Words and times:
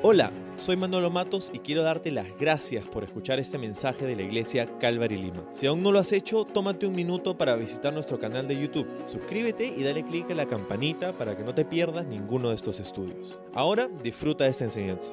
Hola, 0.00 0.30
soy 0.56 0.76
Manolo 0.76 1.10
Matos 1.10 1.50
y 1.52 1.58
quiero 1.58 1.82
darte 1.82 2.12
las 2.12 2.38
gracias 2.38 2.86
por 2.86 3.02
escuchar 3.02 3.40
este 3.40 3.58
mensaje 3.58 4.06
de 4.06 4.14
la 4.14 4.22
iglesia 4.22 4.78
Calvary 4.78 5.16
Lima. 5.16 5.44
Si 5.52 5.66
aún 5.66 5.82
no 5.82 5.90
lo 5.90 5.98
has 5.98 6.12
hecho, 6.12 6.44
tómate 6.44 6.86
un 6.86 6.94
minuto 6.94 7.36
para 7.36 7.56
visitar 7.56 7.92
nuestro 7.92 8.20
canal 8.20 8.46
de 8.46 8.60
YouTube. 8.60 8.86
Suscríbete 9.06 9.66
y 9.66 9.82
dale 9.82 10.04
clic 10.04 10.30
a 10.30 10.36
la 10.36 10.46
campanita 10.46 11.18
para 11.18 11.36
que 11.36 11.42
no 11.42 11.52
te 11.52 11.64
pierdas 11.64 12.06
ninguno 12.06 12.50
de 12.50 12.54
estos 12.54 12.78
estudios. 12.78 13.40
Ahora 13.52 13.88
disfruta 13.88 14.44
de 14.44 14.50
esta 14.50 14.62
enseñanza. 14.62 15.10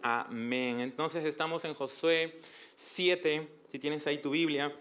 Amén. 0.00 0.78
Entonces 0.78 1.24
estamos 1.24 1.64
en 1.64 1.74
Josué 1.74 2.38
7, 2.76 3.48
si 3.72 3.80
tienes 3.80 4.06
ahí 4.06 4.18
tu 4.18 4.30
Biblia, 4.30 4.72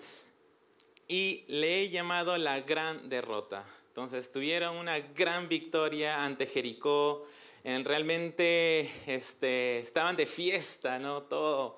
y 1.08 1.44
le 1.48 1.82
he 1.82 1.90
llamado 1.90 2.38
la 2.38 2.62
gran 2.62 3.10
derrota. 3.10 3.66
Entonces 3.88 4.32
tuvieron 4.32 4.78
una 4.78 5.00
gran 5.00 5.50
victoria 5.50 6.24
ante 6.24 6.46
Jericó 6.46 7.26
realmente 7.64 8.90
este, 9.08 9.80
estaban 9.80 10.16
de 10.16 10.26
fiesta, 10.26 11.00
¿no? 11.00 11.24
Todo. 11.24 11.78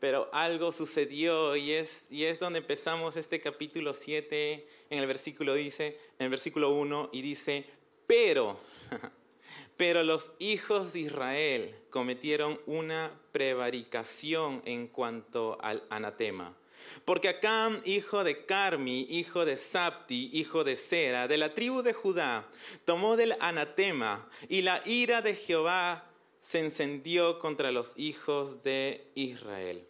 Pero 0.00 0.28
algo 0.32 0.72
sucedió 0.72 1.54
y 1.54 1.72
es, 1.72 2.10
y 2.10 2.24
es 2.24 2.40
donde 2.40 2.58
empezamos 2.58 3.16
este 3.16 3.40
capítulo 3.40 3.94
7 3.94 4.66
en 4.90 4.98
el 4.98 5.06
versículo, 5.06 5.54
dice, 5.54 5.98
en 6.18 6.24
el 6.24 6.30
versículo 6.30 6.70
1 6.70 7.10
y 7.12 7.22
dice, 7.22 7.66
pero, 8.06 8.58
pero 9.76 10.02
los 10.02 10.32
hijos 10.40 10.92
de 10.92 11.00
Israel 11.00 11.76
cometieron 11.90 12.60
una 12.66 13.12
prevaricación 13.30 14.62
en 14.64 14.88
cuanto 14.88 15.56
al 15.62 15.84
anatema 15.88 16.56
porque 17.04 17.28
Acam, 17.28 17.80
hijo 17.84 18.24
de 18.24 18.44
Carmi, 18.44 19.06
hijo 19.10 19.44
de 19.44 19.56
Sapti, 19.56 20.30
hijo 20.32 20.64
de 20.64 20.76
Sera, 20.76 21.28
de 21.28 21.38
la 21.38 21.54
tribu 21.54 21.82
de 21.82 21.92
Judá, 21.92 22.48
tomó 22.84 23.16
del 23.16 23.36
anatema 23.40 24.28
y 24.48 24.62
la 24.62 24.82
ira 24.84 25.22
de 25.22 25.34
Jehová 25.34 26.08
se 26.40 26.60
encendió 26.60 27.38
contra 27.38 27.70
los 27.70 27.94
hijos 27.96 28.62
de 28.62 29.06
Israel. 29.14 29.86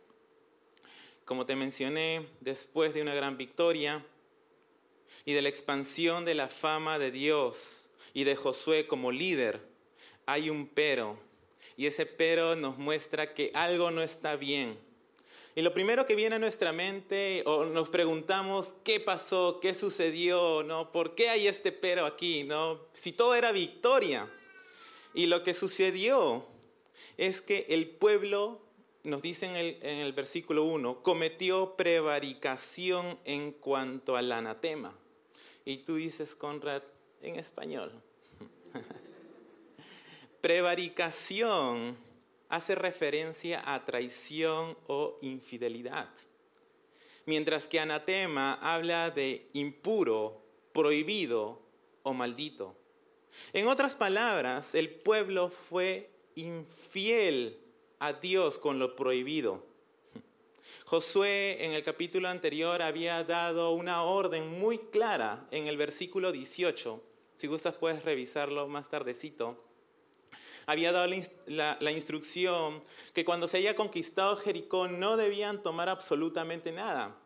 Como 1.25 1.47
te 1.47 1.57
mencioné, 1.57 2.27
después 2.41 2.95
de 2.95 3.03
una 3.03 3.15
gran 3.15 3.37
victoria 3.37 4.05
y 5.25 5.33
de 5.33 5.43
la 5.43 5.49
expansión 5.49 6.25
de 6.25 6.35
la 6.35 6.49
fama 6.49 6.99
de 6.99 7.11
Dios 7.11 7.89
y 8.13 8.25
de 8.25 8.37
Josué 8.37 8.87
como 8.87 9.13
líder, 9.13 9.61
hay 10.27 10.51
un 10.51 10.67
pero. 10.67 11.19
Y 11.77 11.87
ese 11.87 12.07
pero 12.07 12.55
nos 12.55 12.77
muestra 12.77 13.35
que 13.35 13.51
algo 13.55 13.91
no 13.91 14.03
está 14.03 14.37
bien 14.37 14.79
y 15.55 15.61
lo 15.61 15.75
primero 15.75 16.07
que 16.07 16.15
viene 16.15 16.37
a 16.37 16.39
nuestra 16.39 16.73
mente 16.73 17.43
o 17.45 17.67
nos 17.67 17.91
preguntamos 17.91 18.75
qué 18.85 19.01
pasó, 19.01 19.59
qué 19.61 19.75
sucedió, 19.75 20.63
¿no? 20.63 20.91
¿Por 20.93 21.15
qué 21.15 21.29
hay 21.29 21.47
este 21.47 21.73
pero 21.73 22.07
aquí, 22.07 22.45
no? 22.45 22.81
Si 22.95 23.13
todo 23.13 23.35
era 23.35 23.53
victoria. 23.53 24.31
Y 25.13 25.27
lo 25.27 25.43
que 25.43 25.53
sucedió 25.53 26.47
es 27.19 27.43
que 27.43 27.67
el 27.69 27.87
pueblo, 27.87 28.63
nos 29.05 29.21
dice 29.21 29.45
en 29.45 29.57
el, 29.57 29.79
en 29.83 29.99
el 29.99 30.15
versículo 30.15 30.65
1, 30.65 31.03
cometió 31.03 31.77
prevaricación 31.77 33.19
en 33.27 33.53
cuanto 33.53 34.17
al 34.17 34.33
anatema. 34.33 34.97
Y 35.67 35.79
tú 35.79 35.97
dices, 35.97 36.35
Conrad, 36.35 36.83
en 37.21 37.37
español. 37.37 37.93
prevaricación 40.41 41.97
hace 42.53 42.75
referencia 42.75 43.63
a 43.65 43.83
traición 43.83 44.77
o 44.87 45.17
infidelidad, 45.23 46.11
mientras 47.25 47.67
que 47.67 47.81
anatema 47.81 48.59
habla 48.61 49.11
de 49.11 49.49
impuro, 49.55 50.43
prohibido 50.75 51.63
o 52.03 52.13
maldito. 52.13 52.77
En 53.55 53.69
otras 53.69 53.95
palabras, 53.95 54.75
el 54.75 54.91
pueblo 54.91 55.49
fue 55.49 56.11
infiel 56.35 57.59
a 57.99 58.13
Dios 58.13 58.59
con 58.59 58.79
lo 58.79 58.97
prohibido. 58.97 59.65
Josué 60.85 61.65
en 61.65 61.73
el 61.73 61.83
capítulo 61.83 62.29
anterior 62.29 62.83
había 62.83 63.25
dado 63.25 63.71
una 63.71 64.03
orden 64.03 64.61
muy 64.61 64.77
clara 64.77 65.47
en 65.53 65.69
el 65.69 65.79
versículo 65.79 66.33
18. 66.33 67.03
Si 67.35 67.47
gustas 67.47 67.77
puedes 67.77 68.05
revisarlo 68.05 68.69
más 68.69 68.91
tardecito 68.91 69.72
había 70.67 70.93
dado 70.93 71.09
la, 71.47 71.93
instrucción 71.93 72.83
que 73.15 73.25
cuando 73.25 73.47
se 73.47 73.59
haya 73.59 73.75
conquistado 73.75 74.37
Jericó 74.37 74.89
no 74.89 75.17
debían 75.17 75.63
tomar 75.63 75.89
absolutamente 75.89 76.73
nada. 76.73 77.17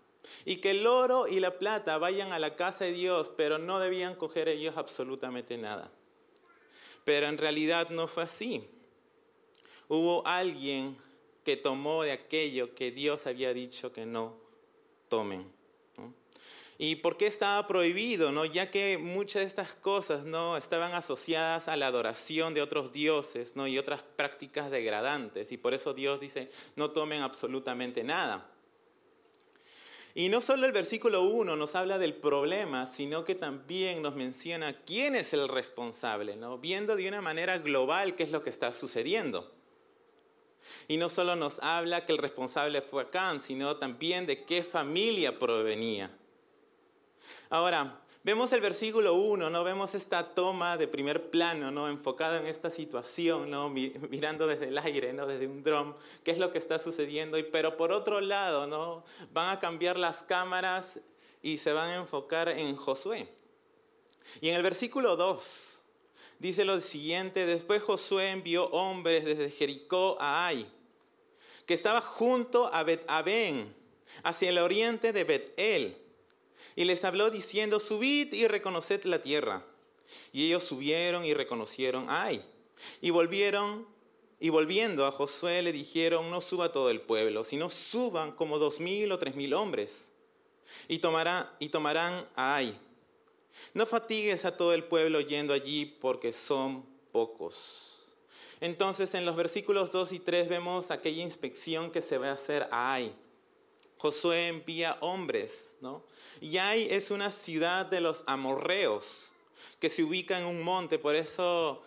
Y 0.45 0.57
que 0.57 0.73
el 0.73 0.87
oro 0.87 1.29
y 1.29 1.39
la 1.39 1.59
plata 1.59 1.99
vayan 1.99 2.33
a 2.33 2.39
la 2.39 2.57
casa 2.57 2.85
de 2.85 2.93
Dios, 2.93 3.31
pero 3.37 3.59
no 3.59 3.79
debían 3.79 4.17
coger 4.17 4.49
ellos 4.49 4.77
absolutamente 4.77 5.57
nada. 5.57 5.91
Pero 7.05 7.29
en 7.29 7.39
realidad 7.39 7.91
no 7.91 8.09
fue 8.09 8.25
así. 8.25 8.69
Hubo 9.89 10.27
alguien 10.27 10.99
que 11.45 11.57
tomó 11.57 12.03
de 12.03 12.11
aquello 12.11 12.75
que 12.75 12.91
Dios 12.91 13.29
había 13.29 13.55
dicho 13.55 13.93
que 13.93 14.05
no 14.05 14.37
tomen. 15.09 15.56
¿Y 16.79 16.97
por 16.97 17.17
qué 17.17 17.27
estaba 17.27 17.67
prohibido? 17.67 18.33
¿no? 18.33 18.45
Ya 18.45 18.71
que 18.71 18.99
muchas 18.99 19.41
de 19.41 19.47
estas 19.47 19.75
cosas 19.75 20.25
¿no? 20.25 20.57
estaban 20.57 20.93
asociadas 20.93 21.69
a 21.69 21.77
la 21.77 21.87
adoración 21.87 22.53
de 22.53 22.61
otros 22.61 22.93
dioses 22.93 23.57
¿no? 23.57 23.67
y 23.67 23.79
otras 23.79 24.03
prácticas 24.17 24.71
degradantes. 24.71 25.53
Y 25.53 25.57
por 25.57 25.73
eso 25.73 25.95
Dios 25.95 26.21
dice, 26.21 26.51
no 26.75 26.91
tomen 26.91 27.23
absolutamente 27.23 28.05
nada. 28.05 28.51
Y 30.15 30.29
no 30.29 30.41
solo 30.41 30.67
el 30.67 30.73
versículo 30.73 31.23
1 31.23 31.57
nos 31.57 31.75
habla 31.75 31.99
del 31.99 32.15
problema, 32.15 32.87
sino 32.87 33.25
que 33.25 33.35
también 33.35 34.03
nos 34.03 34.15
menciona 34.15 34.75
quién 34.85 35.15
es 35.15 35.33
el 35.33 35.49
responsable, 35.49 36.37
¿no? 36.37 36.59
viendo 36.59 36.97
de 36.97 37.09
una 37.09 37.23
manera 37.23 37.59
global 37.59 38.17
qué 38.17 38.23
es 38.23 38.31
lo 38.31 38.43
que 38.43 38.51
está 38.51 38.73
sucediendo. 38.73 39.51
Y 40.89 40.97
no 40.97 41.09
solo 41.09 41.37
nos 41.37 41.59
habla 41.61 42.05
que 42.05 42.13
el 42.13 42.19
responsable 42.19 42.83
fue 42.83 43.03
Acán, 43.03 43.41
sino 43.41 43.77
también 43.77 44.27
de 44.27 44.45
qué 44.45 44.63
familia 44.63 45.39
provenía. 45.39 46.11
Ahora, 47.51 48.01
vemos 48.23 48.53
el 48.53 48.61
versículo 48.61 49.15
1, 49.15 49.51
¿no? 49.51 49.65
Vemos 49.65 49.95
esta 49.95 50.35
toma 50.35 50.77
de 50.77 50.89
primer 50.89 51.31
plano, 51.31 51.71
¿no? 51.71 51.89
Enfocada 51.89 52.41
en 52.41 52.47
esta 52.47 52.71
situación, 52.71 53.51
¿no? 53.51 53.69
Mirando 53.69 54.47
desde 54.47 54.69
el 54.69 54.79
aire, 54.79 55.13
¿no? 55.13 55.27
Desde 55.27 55.47
un 55.47 55.63
dron, 55.63 55.95
qué 56.25 56.33
es 56.33 56.39
lo 56.39 56.53
que 56.53 56.59
está 56.59 56.79
sucediendo. 56.79 57.39
Pero 57.53 57.77
por 57.77 57.93
otro 57.93 58.21
lado, 58.21 58.67
¿no? 58.67 59.05
Van 59.33 59.51
a 59.51 59.61
cambiar 59.61 59.97
las 59.99 60.23
cámaras 60.23 61.01
y 61.43 61.59
se 61.59 61.73
van 61.73 61.91
a 61.91 61.97
enfocar 61.97 62.49
en 62.49 62.75
Josué. 62.75 63.29
Y 64.41 64.49
en 64.49 64.57
el 64.57 64.63
versículo 64.63 65.17
2 65.17 65.83
dice 66.39 66.65
lo 66.65 66.81
siguiente, 66.81 67.47
después 67.47 67.83
Josué 67.83 68.31
envió 68.31 68.67
hombres 68.71 69.25
desde 69.25 69.51
Jericó 69.51 70.17
a 70.21 70.47
Ai, 70.47 70.67
que 71.65 71.75
estaba 71.75 72.01
junto 72.01 72.73
a 72.75 72.83
Bet-Aben, 72.83 73.75
hacia 74.23 74.49
el 74.49 74.59
oriente 74.59 75.13
de 75.13 75.25
Bet-El 75.25 76.06
y 76.77 76.85
les 76.85 77.05
habló 77.05 77.31
diciendo, 77.31 77.81
subid 77.81 78.33
y 78.35 78.47
reconoced 78.47 79.05
la 79.05 79.21
tierra. 79.21 79.65
Y 80.33 80.47
ellos 80.47 80.63
subieron 80.63 81.25
y 81.25 81.35
reconocieron, 81.35 82.07
ay. 82.09 82.45
Y 83.01 83.11
volvieron, 83.11 83.87
y 84.39 84.51
volviendo 84.51 85.07
a 85.07 85.11
Josué 85.11 85.63
le 85.63 85.73
dijeron, 85.73 86.31
no 86.31 86.43
suba 86.43 86.71
todo 86.71 86.91
el 86.91 87.01
pueblo, 87.01 87.43
sino 87.43 87.71
suban 87.71 88.33
como 88.33 88.59
dos 88.59 88.79
mil 88.79 89.11
o 89.11 89.19
tres 89.19 89.35
mil 89.35 89.55
hombres. 89.55 90.13
Y, 90.87 90.99
tomará, 90.99 91.57
y 91.59 91.71
tomarán 91.71 92.29
a 92.37 92.57
ay. 92.57 92.79
No 93.73 93.87
fatigues 93.87 94.45
a 94.45 94.55
todo 94.55 94.75
el 94.75 94.85
pueblo 94.85 95.21
yendo 95.21 95.55
allí 95.55 95.87
porque 95.87 96.35
son 96.35 96.85
pocos. 97.11 97.97
Entonces 98.61 99.15
en 99.15 99.25
los 99.25 99.37
versículos 99.37 99.91
2 99.93 100.13
y 100.13 100.21
3 100.21 100.49
vemos 100.49 100.91
aquella 100.91 101.23
inspección 101.23 101.91
que 101.91 102.03
se 102.03 102.19
va 102.19 102.31
a 102.31 102.35
hacer 102.35 102.69
a 102.71 102.95
Ai. 102.95 103.15
Josué 103.99 104.49
envía 104.49 104.99
hombres, 105.01 105.77
¿no? 105.81 106.03
Y 106.41 106.59
Ai 106.59 106.89
es 106.91 107.11
una 107.11 107.31
ciudad 107.31 107.87
de 107.87 108.01
los 108.01 108.23
amorreos 108.27 109.33
que 109.79 109.89
se 109.89 110.03
ubica 110.03 110.39
en 110.39 110.47
un 110.47 110.63
monte, 110.63 110.99
por 110.99 111.15
eso, 111.15 111.83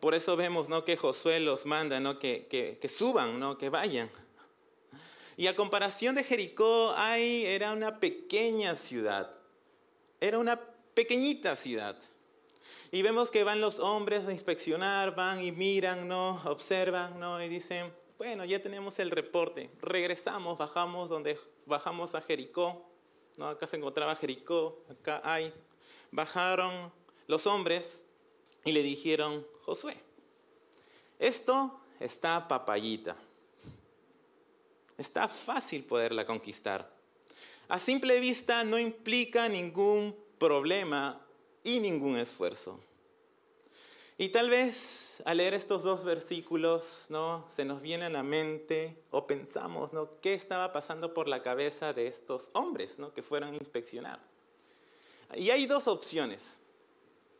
por 0.00 0.14
eso 0.14 0.36
vemos 0.36 0.68
¿no? 0.68 0.84
que 0.84 0.96
Josué 0.96 1.40
los 1.40 1.66
manda, 1.66 2.00
¿no? 2.00 2.18
que, 2.18 2.46
que, 2.80 2.88
suban, 2.88 3.38
¿no? 3.38 3.58
que 3.58 3.68
vayan. 3.68 4.10
Y 5.36 5.48
a 5.48 5.56
comparación 5.56 6.14
de 6.14 6.22
Jericó, 6.22 6.92
Ai 6.96 7.44
era 7.46 7.72
una 7.72 7.98
pequeña 7.98 8.76
ciudad, 8.76 9.30
era 10.20 10.38
una 10.38 10.60
pequeñita 10.94 11.56
ciudad. 11.56 11.96
Y 12.92 13.02
vemos 13.02 13.32
que 13.32 13.42
van 13.42 13.60
los 13.60 13.80
hombres 13.80 14.26
a 14.28 14.32
inspeccionar, 14.32 15.16
van 15.16 15.42
y 15.42 15.50
miran, 15.50 16.06
¿no? 16.06 16.40
observan 16.44 17.18
¿no? 17.18 17.42
y 17.42 17.48
dicen, 17.48 17.92
bueno, 18.18 18.44
ya 18.44 18.62
tenemos 18.62 18.98
el 18.98 19.10
reporte. 19.10 19.70
Regresamos, 19.82 20.56
bajamos 20.56 21.08
donde 21.08 21.38
bajamos 21.66 22.14
a 22.14 22.20
Jericó. 22.20 22.88
¿no? 23.36 23.48
Acá 23.48 23.66
se 23.66 23.76
encontraba 23.76 24.14
Jericó, 24.16 24.84
acá 24.88 25.20
hay. 25.24 25.52
Bajaron 26.10 26.92
los 27.26 27.46
hombres 27.46 28.04
y 28.64 28.72
le 28.72 28.82
dijeron, 28.82 29.46
Josué, 29.62 29.96
esto 31.18 31.80
está 31.98 32.46
papayita. 32.46 33.16
Está 34.96 35.28
fácil 35.28 35.84
poderla 35.84 36.24
conquistar. 36.24 36.88
A 37.68 37.78
simple 37.78 38.20
vista 38.20 38.62
no 38.62 38.78
implica 38.78 39.48
ningún 39.48 40.14
problema 40.38 41.20
y 41.64 41.80
ningún 41.80 42.16
esfuerzo. 42.16 42.78
Y 44.16 44.28
tal 44.28 44.48
vez 44.48 45.20
al 45.24 45.38
leer 45.38 45.54
estos 45.54 45.82
dos 45.82 46.04
versículos, 46.04 47.06
¿no? 47.08 47.44
Se 47.48 47.64
nos 47.64 47.82
viene 47.82 48.04
a 48.04 48.10
la 48.10 48.22
mente 48.22 49.02
o 49.10 49.26
pensamos, 49.26 49.92
¿no? 49.92 50.20
¿Qué 50.20 50.34
estaba 50.34 50.72
pasando 50.72 51.12
por 51.12 51.26
la 51.26 51.42
cabeza 51.42 51.92
de 51.92 52.06
estos 52.06 52.50
hombres, 52.52 53.00
¿no? 53.00 53.12
Que 53.12 53.24
fueron 53.24 53.54
a 53.54 53.56
inspeccionar. 53.56 54.20
Y 55.34 55.50
hay 55.50 55.66
dos 55.66 55.88
opciones. 55.88 56.60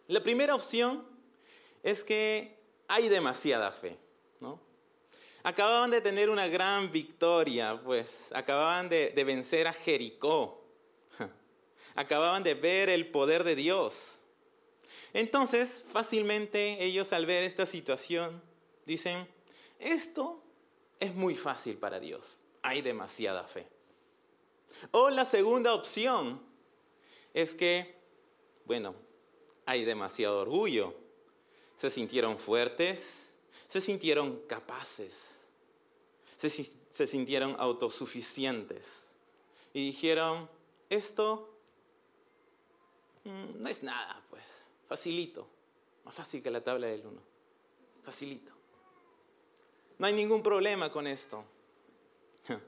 La 0.08 0.20
primera 0.20 0.54
opción 0.54 1.06
es 1.84 2.02
que 2.02 2.58
hay 2.88 3.08
demasiada 3.08 3.70
fe, 3.70 3.96
¿no? 4.40 4.60
Acababan 5.44 5.92
de 5.92 6.00
tener 6.00 6.28
una 6.28 6.48
gran 6.48 6.90
victoria, 6.90 7.80
pues 7.84 8.32
acababan 8.34 8.88
de 8.88 9.24
vencer 9.24 9.68
a 9.68 9.72
Jericó. 9.72 10.64
Acababan 11.94 12.42
de 12.42 12.54
ver 12.54 12.88
el 12.88 13.06
poder 13.12 13.44
de 13.44 13.54
Dios. 13.54 14.18
Entonces, 15.12 15.84
fácilmente 15.92 16.82
ellos 16.84 17.12
al 17.12 17.26
ver 17.26 17.44
esta 17.44 17.66
situación 17.66 18.42
dicen, 18.86 19.26
esto 19.78 20.42
es 21.00 21.14
muy 21.14 21.36
fácil 21.36 21.76
para 21.76 22.00
Dios, 22.00 22.40
hay 22.62 22.82
demasiada 22.82 23.44
fe. 23.44 23.66
O 24.90 25.10
la 25.10 25.24
segunda 25.24 25.74
opción 25.74 26.40
es 27.32 27.54
que, 27.54 27.94
bueno, 28.64 28.94
hay 29.66 29.84
demasiado 29.84 30.40
orgullo. 30.40 30.94
Se 31.76 31.90
sintieron 31.90 32.38
fuertes, 32.38 33.32
se 33.66 33.80
sintieron 33.80 34.40
capaces, 34.46 35.48
se, 36.36 37.06
sintieron 37.06 37.56
autosuficientes 37.58 39.10
y 39.72 39.86
dijeron, 39.86 40.48
esto 40.90 41.52
mm, 43.24 43.60
no 43.62 43.68
es 43.68 43.82
nada, 43.82 44.22
pues 44.30 44.63
Facilito. 44.86 45.46
Más 46.04 46.14
fácil 46.14 46.42
que 46.42 46.50
la 46.50 46.62
tabla 46.62 46.86
del 46.86 47.06
1. 47.06 47.20
Facilito. 48.02 48.52
No 49.98 50.06
hay 50.06 50.12
ningún 50.12 50.42
problema 50.42 50.90
con 50.90 51.06
esto. 51.06 51.44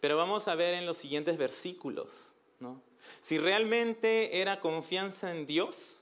Pero 0.00 0.16
vamos 0.16 0.48
a 0.48 0.54
ver 0.54 0.74
en 0.74 0.86
los 0.86 0.96
siguientes 0.96 1.36
versículos, 1.36 2.32
¿no? 2.58 2.80
Si 3.20 3.38
realmente 3.38 4.40
era 4.40 4.60
confianza 4.60 5.30
en 5.30 5.46
Dios 5.46 6.00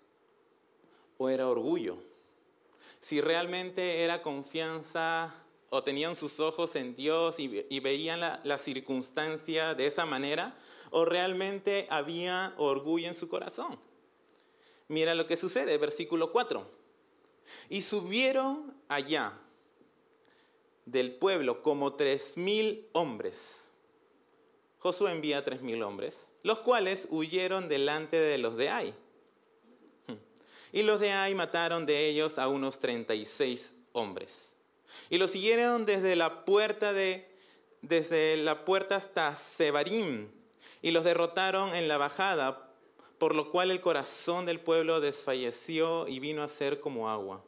o 1.19 1.29
era 1.29 1.49
orgullo. 1.49 1.99
Si 3.01 3.21
realmente 3.21 4.03
era 4.03 4.23
confianza 4.23 5.35
o 5.69 5.83
tenían 5.83 6.17
sus 6.17 6.41
ojos 6.41 6.77
en 6.77 6.97
Dios 6.97 7.39
y, 7.39 7.81
veían 7.81 8.21
la, 8.21 8.41
la 8.45 8.59
circunstancia 8.59 9.75
de 9.75 9.87
esa 9.87 10.07
manera, 10.07 10.57
o 10.91 11.05
realmente 11.05 11.87
había 11.91 12.55
orgullo 12.57 13.09
en 13.09 13.15
su 13.15 13.29
corazón. 13.29 13.79
Mira 14.89 15.15
lo 15.15 15.27
que 15.27 15.37
sucede, 15.37 15.77
versículo 15.79 16.33
4. 16.33 16.67
Y 17.69 17.83
subieron 17.83 18.75
allá 18.89 19.39
del 20.85 21.15
pueblo 21.15 21.63
como 21.63 21.95
tres 21.95 22.37
mil 22.37 22.89
hombres. 22.93 23.73
Josué 24.79 25.13
envía 25.13 25.45
tres 25.45 25.63
mil 25.63 25.83
hombres, 25.83 26.33
los 26.43 26.59
cuales 26.61 27.09
huyeron 27.11 27.69
delante 27.69 28.19
de 28.19 28.37
los 28.39 28.57
de 28.57 28.69
Ai. 28.69 28.95
Y 30.73 30.83
los 30.83 31.01
de 31.01 31.13
Ai 31.13 31.35
mataron 31.35 31.87
de 31.87 32.09
ellos 32.09 32.39
a 32.39 32.49
unos 32.49 32.79
treinta 32.79 33.15
y 33.15 33.25
seis 33.25 33.77
hombres. 33.93 34.57
Y 35.09 35.19
los 35.19 35.31
siguieron 35.31 35.87
desde 35.87 36.17
la 36.17 36.45
puerta 36.45 36.93
de 36.93 37.33
desde 37.81 38.37
la 38.39 38.65
puerta 38.65 38.97
hasta 38.97 39.37
Sebarim 39.37 40.29
y 40.81 40.91
los 40.91 41.05
derrotaron 41.05 41.75
en 41.75 41.87
la 41.87 41.99
bajada 41.99 42.74
por 43.19 43.35
lo 43.35 43.51
cual 43.51 43.71
el 43.71 43.81
corazón 43.81 44.47
del 44.47 44.61
pueblo 44.61 45.01
desfalleció 45.01 46.07
y 46.09 46.19
vino 46.19 46.43
a 46.43 46.49
ser 46.49 46.81
como 46.81 47.09
agua. 47.09 47.43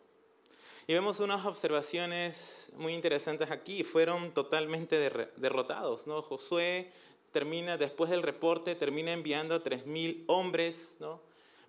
Y 0.89 0.95
vemos 0.95 1.19
unas 1.19 1.45
observaciones 1.45 2.71
muy 2.77 2.95
interesantes 2.95 3.51
aquí. 3.51 3.83
Fueron 3.83 4.31
totalmente 4.33 5.11
derrotados. 5.37 6.07
¿no? 6.07 6.23
Josué 6.23 6.93
termina, 7.33 7.77
después 7.77 8.09
del 8.09 8.23
reporte, 8.23 8.77
termina 8.77 9.13
enviando 9.13 9.57
a 9.57 9.65
3.000 9.65 10.23
hombres. 10.29 10.97
¿no? 11.01 11.21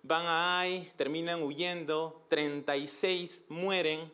Van 0.04 0.24
a 0.24 0.60
Ai, 0.60 0.92
terminan 0.96 1.42
huyendo, 1.42 2.24
36 2.28 3.46
mueren. 3.48 4.08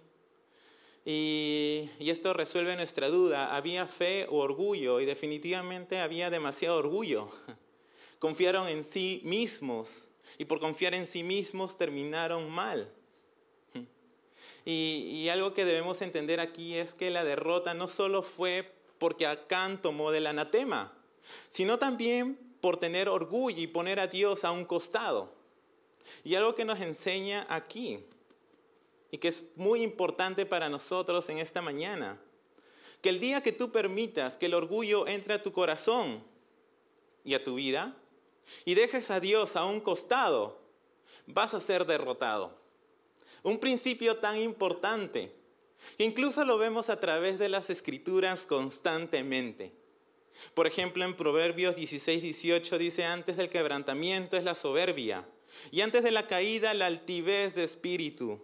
Y, 1.04 1.90
y 1.98 2.08
esto 2.08 2.32
resuelve 2.32 2.74
nuestra 2.74 3.10
duda. 3.10 3.54
¿Había 3.54 3.86
fe 3.86 4.26
o 4.30 4.38
orgullo? 4.38 5.00
Y 5.00 5.04
definitivamente 5.04 6.00
había 6.00 6.30
demasiado 6.30 6.78
orgullo. 6.78 7.28
Confiaron 8.24 8.68
en 8.68 8.84
sí 8.84 9.20
mismos 9.22 10.08
y 10.38 10.46
por 10.46 10.58
confiar 10.58 10.94
en 10.94 11.06
sí 11.06 11.22
mismos 11.22 11.76
terminaron 11.76 12.50
mal. 12.50 12.90
Y, 14.64 15.28
algo 15.28 15.52
que 15.52 15.66
debemos 15.66 16.00
entender 16.00 16.40
aquí 16.40 16.74
es 16.74 16.94
que 16.94 17.10
la 17.10 17.22
derrota 17.22 17.74
no 17.74 17.86
solo 17.86 18.22
fue 18.22 18.72
porque 18.96 19.26
Acán 19.26 19.82
tomó 19.82 20.10
del 20.10 20.26
anatema, 20.26 20.96
sino 21.50 21.78
también 21.78 22.38
por 22.62 22.78
tener 22.78 23.10
orgullo 23.10 23.60
y 23.60 23.66
poner 23.66 24.00
a 24.00 24.06
Dios 24.06 24.42
a 24.42 24.52
un 24.52 24.64
costado. 24.64 25.30
Y 26.24 26.34
algo 26.34 26.54
que 26.54 26.64
nos 26.64 26.80
enseña 26.80 27.46
aquí, 27.50 28.06
y 29.10 29.18
que 29.18 29.28
es 29.28 29.44
muy 29.56 29.82
importante 29.82 30.46
para 30.46 30.70
nosotros 30.70 31.28
en 31.28 31.36
esta 31.36 31.60
mañana, 31.60 32.18
que 33.02 33.10
el 33.10 33.20
día 33.20 33.42
que 33.42 33.52
tú 33.52 33.70
permitas 33.70 34.38
que 34.38 34.46
el 34.46 34.54
orgullo 34.54 35.06
entre 35.06 35.34
a 35.34 35.42
tu 35.42 35.52
corazón 35.52 36.24
y 37.22 37.34
a 37.34 37.44
tu 37.44 37.56
vida, 37.56 37.94
y 38.64 38.74
dejes 38.74 39.10
a 39.10 39.20
Dios 39.20 39.56
a 39.56 39.64
un 39.64 39.80
costado, 39.80 40.60
vas 41.26 41.54
a 41.54 41.60
ser 41.60 41.86
derrotado. 41.86 42.58
Un 43.42 43.58
principio 43.58 44.16
tan 44.16 44.38
importante 44.38 45.32
que 45.98 46.04
incluso 46.04 46.44
lo 46.44 46.58
vemos 46.58 46.88
a 46.88 47.00
través 47.00 47.38
de 47.38 47.48
las 47.48 47.70
escrituras 47.70 48.46
constantemente. 48.46 49.72
Por 50.54 50.66
ejemplo, 50.66 51.04
en 51.04 51.14
Proverbios 51.14 51.76
16, 51.76 52.22
18 52.22 52.78
dice, 52.78 53.04
antes 53.04 53.36
del 53.36 53.50
quebrantamiento 53.50 54.36
es 54.36 54.44
la 54.44 54.54
soberbia 54.54 55.26
y 55.70 55.80
antes 55.80 56.02
de 56.02 56.10
la 56.10 56.26
caída 56.26 56.74
la 56.74 56.86
altivez 56.86 57.54
de 57.54 57.64
espíritu. 57.64 58.40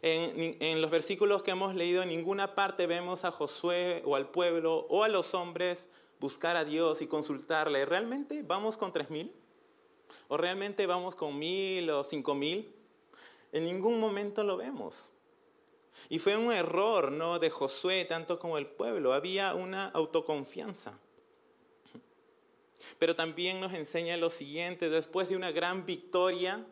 En, 0.00 0.80
los 0.80 0.90
versículos 0.90 1.42
que 1.42 1.50
hemos 1.50 1.74
leído, 1.74 2.02
en 2.02 2.08
ninguna 2.08 2.54
parte 2.54 2.86
vemos 2.86 3.24
a 3.24 3.32
Josué 3.32 4.02
o 4.04 4.14
al 4.14 4.30
pueblo 4.30 4.86
o 4.88 5.02
a 5.02 5.08
los 5.08 5.34
hombres 5.34 5.88
buscar 6.20 6.56
a 6.56 6.64
Dios 6.64 7.02
y 7.02 7.06
consultarle, 7.06 7.84
¿realmente 7.84 8.42
vamos 8.42 8.76
con 8.76 8.92
tres 8.92 9.10
mil? 9.10 9.32
¿O 10.28 10.36
realmente 10.36 10.86
vamos 10.86 11.14
con 11.14 11.38
mil 11.38 11.90
o 11.90 12.04
cinco 12.04 12.34
mil? 12.34 12.74
En 13.52 13.64
ningún 13.64 13.98
momento 14.00 14.44
lo 14.44 14.56
vemos. 14.56 15.10
Y 16.08 16.18
fue 16.18 16.36
un 16.36 16.52
error, 16.52 17.10
¿no? 17.10 17.38
De 17.38 17.50
Josué, 17.50 18.04
tanto 18.04 18.38
como 18.38 18.58
el 18.58 18.66
pueblo. 18.66 19.12
Había 19.12 19.54
una 19.54 19.88
autoconfianza. 19.88 20.98
Pero 22.98 23.16
también 23.16 23.60
nos 23.60 23.72
enseña 23.72 24.16
lo 24.16 24.30
siguiente, 24.30 24.90
después 24.90 25.28
de 25.28 25.36
una 25.36 25.50
gran 25.50 25.84
victoria 25.86 26.64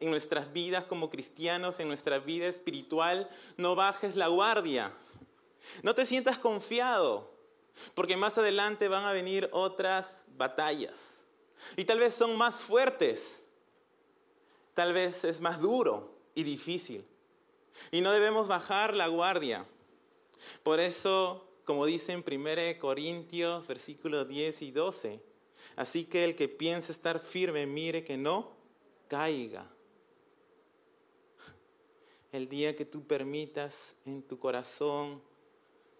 en 0.00 0.10
nuestras 0.10 0.52
vidas 0.52 0.84
como 0.84 1.08
cristianos, 1.08 1.80
en 1.80 1.88
nuestra 1.88 2.18
vida 2.18 2.46
espiritual, 2.46 3.28
no 3.56 3.74
bajes 3.74 4.16
la 4.16 4.28
guardia. 4.28 4.92
No 5.82 5.94
te 5.94 6.04
sientas 6.04 6.38
confiado. 6.38 7.33
Porque 7.94 8.16
más 8.16 8.38
adelante 8.38 8.88
van 8.88 9.04
a 9.04 9.12
venir 9.12 9.48
otras 9.52 10.26
batallas. 10.36 11.24
Y 11.76 11.84
tal 11.84 11.98
vez 11.98 12.14
son 12.14 12.36
más 12.36 12.60
fuertes. 12.60 13.44
Tal 14.74 14.92
vez 14.92 15.24
es 15.24 15.40
más 15.40 15.60
duro 15.60 16.14
y 16.34 16.42
difícil. 16.42 17.04
Y 17.90 18.00
no 18.00 18.12
debemos 18.12 18.48
bajar 18.48 18.94
la 18.94 19.08
guardia. 19.08 19.66
Por 20.62 20.80
eso, 20.80 21.48
como 21.64 21.86
dice 21.86 22.12
en 22.12 22.24
1 22.26 22.78
Corintios, 22.80 23.66
versículos 23.66 24.28
10 24.28 24.62
y 24.62 24.70
12, 24.70 25.20
así 25.76 26.04
que 26.04 26.24
el 26.24 26.36
que 26.36 26.48
piense 26.48 26.92
estar 26.92 27.20
firme, 27.20 27.66
mire 27.66 28.04
que 28.04 28.16
no 28.16 28.52
caiga. 29.08 29.70
El 32.32 32.48
día 32.48 32.74
que 32.74 32.84
tú 32.84 33.06
permitas 33.06 33.96
en 34.04 34.22
tu 34.22 34.38
corazón 34.38 35.22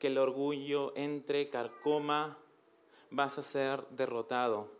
que 0.04 0.08
el 0.08 0.18
orgullo 0.18 0.92
entre 0.96 1.48
carcoma, 1.48 2.36
vas 3.08 3.38
a 3.38 3.42
ser 3.42 3.88
derrotado. 3.88 4.70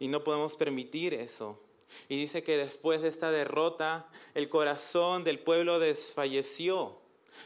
Y 0.00 0.08
no 0.08 0.24
podemos 0.24 0.56
permitir 0.56 1.14
eso. 1.14 1.60
Y 2.08 2.16
dice 2.16 2.42
que 2.42 2.58
después 2.58 3.00
de 3.00 3.06
esta 3.06 3.30
derrota, 3.30 4.08
el 4.34 4.48
corazón 4.48 5.22
del 5.22 5.38
pueblo 5.38 5.78
desfalleció. 5.78 6.98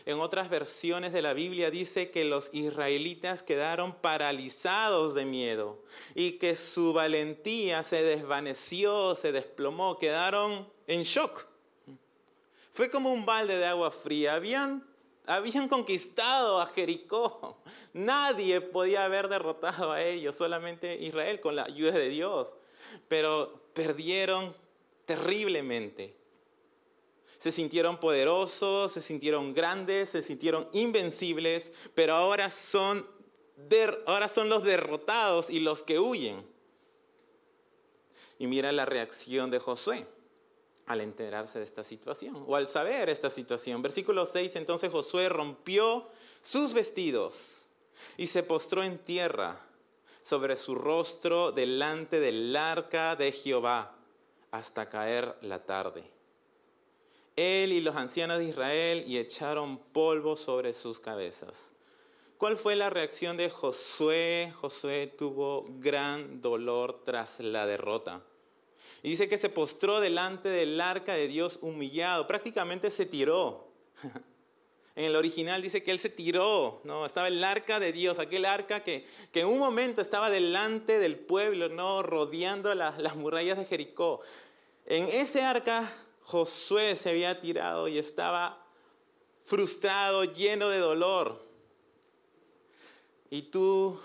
En 0.06 0.18
otras 0.18 0.48
versiones 0.48 1.12
de 1.12 1.20
la 1.20 1.34
Biblia 1.34 1.70
dice 1.70 2.10
que 2.10 2.24
los 2.24 2.48
israelitas 2.54 3.42
quedaron 3.42 3.92
paralizados 3.92 5.14
de 5.14 5.26
miedo 5.26 5.84
y 6.14 6.38
que 6.38 6.56
su 6.56 6.94
valentía 6.94 7.82
se 7.82 8.02
desvaneció, 8.02 9.14
se 9.14 9.30
desplomó, 9.30 9.98
quedaron 9.98 10.66
en 10.86 11.02
shock. 11.02 11.46
Fue 12.72 12.88
como 12.88 13.12
un 13.12 13.26
balde 13.26 13.58
de 13.58 13.66
agua 13.66 13.90
fría. 13.90 14.36
Habían 14.36 14.89
habían 15.30 15.68
conquistado 15.68 16.60
a 16.60 16.66
Jericó. 16.66 17.58
Nadie 17.92 18.60
podía 18.60 19.04
haber 19.04 19.28
derrotado 19.28 19.92
a 19.92 20.02
ellos, 20.02 20.36
solamente 20.36 20.96
Israel 20.96 21.40
con 21.40 21.56
la 21.56 21.64
ayuda 21.64 21.92
de 21.92 22.08
Dios. 22.08 22.54
Pero 23.08 23.62
perdieron 23.72 24.54
terriblemente. 25.06 26.16
se 27.38 27.52
sintieron 27.52 27.98
poderosos, 27.98 28.92
se 28.92 29.00
sintieron 29.00 29.54
grandes, 29.54 30.10
se 30.10 30.22
sintieron 30.22 30.68
invencibles, 30.72 31.72
pero 31.94 32.14
ahora 32.14 32.50
son, 32.50 33.06
ahora 34.06 34.28
son 34.28 34.50
los 34.50 34.62
derrotados 34.62 35.48
y 35.48 35.60
los 35.60 35.82
que 35.82 35.98
huyen. 35.98 36.44
Y 38.38 38.46
mira 38.46 38.72
la 38.72 38.84
reacción 38.84 39.50
de 39.50 39.58
Josué 39.58 40.06
al 40.90 41.00
enterarse 41.00 41.58
de 41.58 41.64
esta 41.64 41.84
situación 41.84 42.44
o 42.46 42.56
al 42.56 42.68
saber 42.68 43.08
esta 43.08 43.30
situación. 43.30 43.82
Versículo 43.82 44.26
6, 44.26 44.56
entonces 44.56 44.90
Josué 44.90 45.28
rompió 45.28 46.08
sus 46.42 46.72
vestidos 46.72 47.66
y 48.16 48.26
se 48.26 48.42
postró 48.42 48.82
en 48.82 48.98
tierra 48.98 49.60
sobre 50.22 50.56
su 50.56 50.74
rostro 50.74 51.52
delante 51.52 52.20
del 52.20 52.54
arca 52.56 53.16
de 53.16 53.32
Jehová 53.32 53.94
hasta 54.50 54.88
caer 54.88 55.36
la 55.42 55.64
tarde 55.64 56.04
él 57.40 57.72
y 57.72 57.80
los 57.80 57.96
ancianos 57.96 58.38
de 58.38 58.44
Israel 58.44 59.04
y 59.06 59.18
echaron 59.18 59.78
polvo 59.78 60.36
sobre 60.36 60.74
sus 60.74 61.00
cabezas. 61.00 61.74
¿Cuál 62.36 62.56
fue 62.56 62.76
la 62.76 62.90
reacción 62.90 63.36
de 63.36 63.50
Josué? 63.50 64.52
Josué 64.60 65.06
tuvo 65.18 65.66
gran 65.78 66.40
dolor 66.40 67.02
tras 67.04 67.40
la 67.40 67.66
derrota. 67.66 68.22
Y 69.02 69.10
dice 69.10 69.28
que 69.28 69.38
se 69.38 69.48
postró 69.48 70.00
delante 70.00 70.48
del 70.48 70.80
arca 70.80 71.14
de 71.14 71.28
Dios 71.28 71.58
humillado, 71.62 72.26
prácticamente 72.26 72.90
se 72.90 73.06
tiró. 73.06 73.68
En 74.96 75.04
el 75.06 75.16
original 75.16 75.62
dice 75.62 75.82
que 75.82 75.92
él 75.92 75.98
se 75.98 76.10
tiró, 76.10 76.82
¿no? 76.84 77.06
Estaba 77.06 77.28
el 77.28 77.42
arca 77.42 77.78
de 77.80 77.92
Dios, 77.92 78.18
aquel 78.18 78.44
arca 78.44 78.82
que, 78.82 79.06
que 79.32 79.40
en 79.40 79.46
un 79.46 79.58
momento 79.58 80.02
estaba 80.02 80.28
delante 80.28 80.98
del 80.98 81.16
pueblo, 81.16 81.68
¿no? 81.68 82.02
Rodeando 82.02 82.74
las, 82.74 82.98
las 82.98 83.14
murallas 83.14 83.56
de 83.56 83.64
Jericó. 83.64 84.20
En 84.84 85.06
ese 85.06 85.42
arca 85.42 85.90
Josué 86.24 86.96
se 86.96 87.10
había 87.10 87.40
tirado 87.40 87.88
y 87.88 87.98
estaba 87.98 88.62
frustrado, 89.46 90.24
lleno 90.24 90.68
de 90.68 90.78
dolor. 90.78 91.46
Y 93.30 93.42
tú 93.42 93.98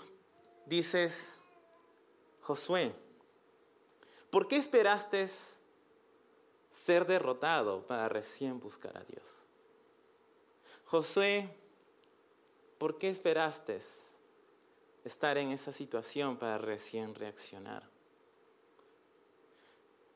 dices, 0.66 1.40
Josué, 2.40 2.92
¿por 4.36 4.48
qué 4.48 4.56
esperaste 4.56 5.26
ser 6.68 7.06
derrotado 7.06 7.86
para 7.86 8.06
recién 8.06 8.60
buscar 8.60 8.98
a 8.98 9.02
Dios? 9.02 9.46
Josué, 10.84 11.48
¿por 12.76 12.98
qué 12.98 13.08
esperaste 13.08 13.78
estar 15.06 15.38
en 15.38 15.52
esa 15.52 15.72
situación 15.72 16.36
para 16.36 16.58
recién 16.58 17.14
reaccionar? 17.14 17.82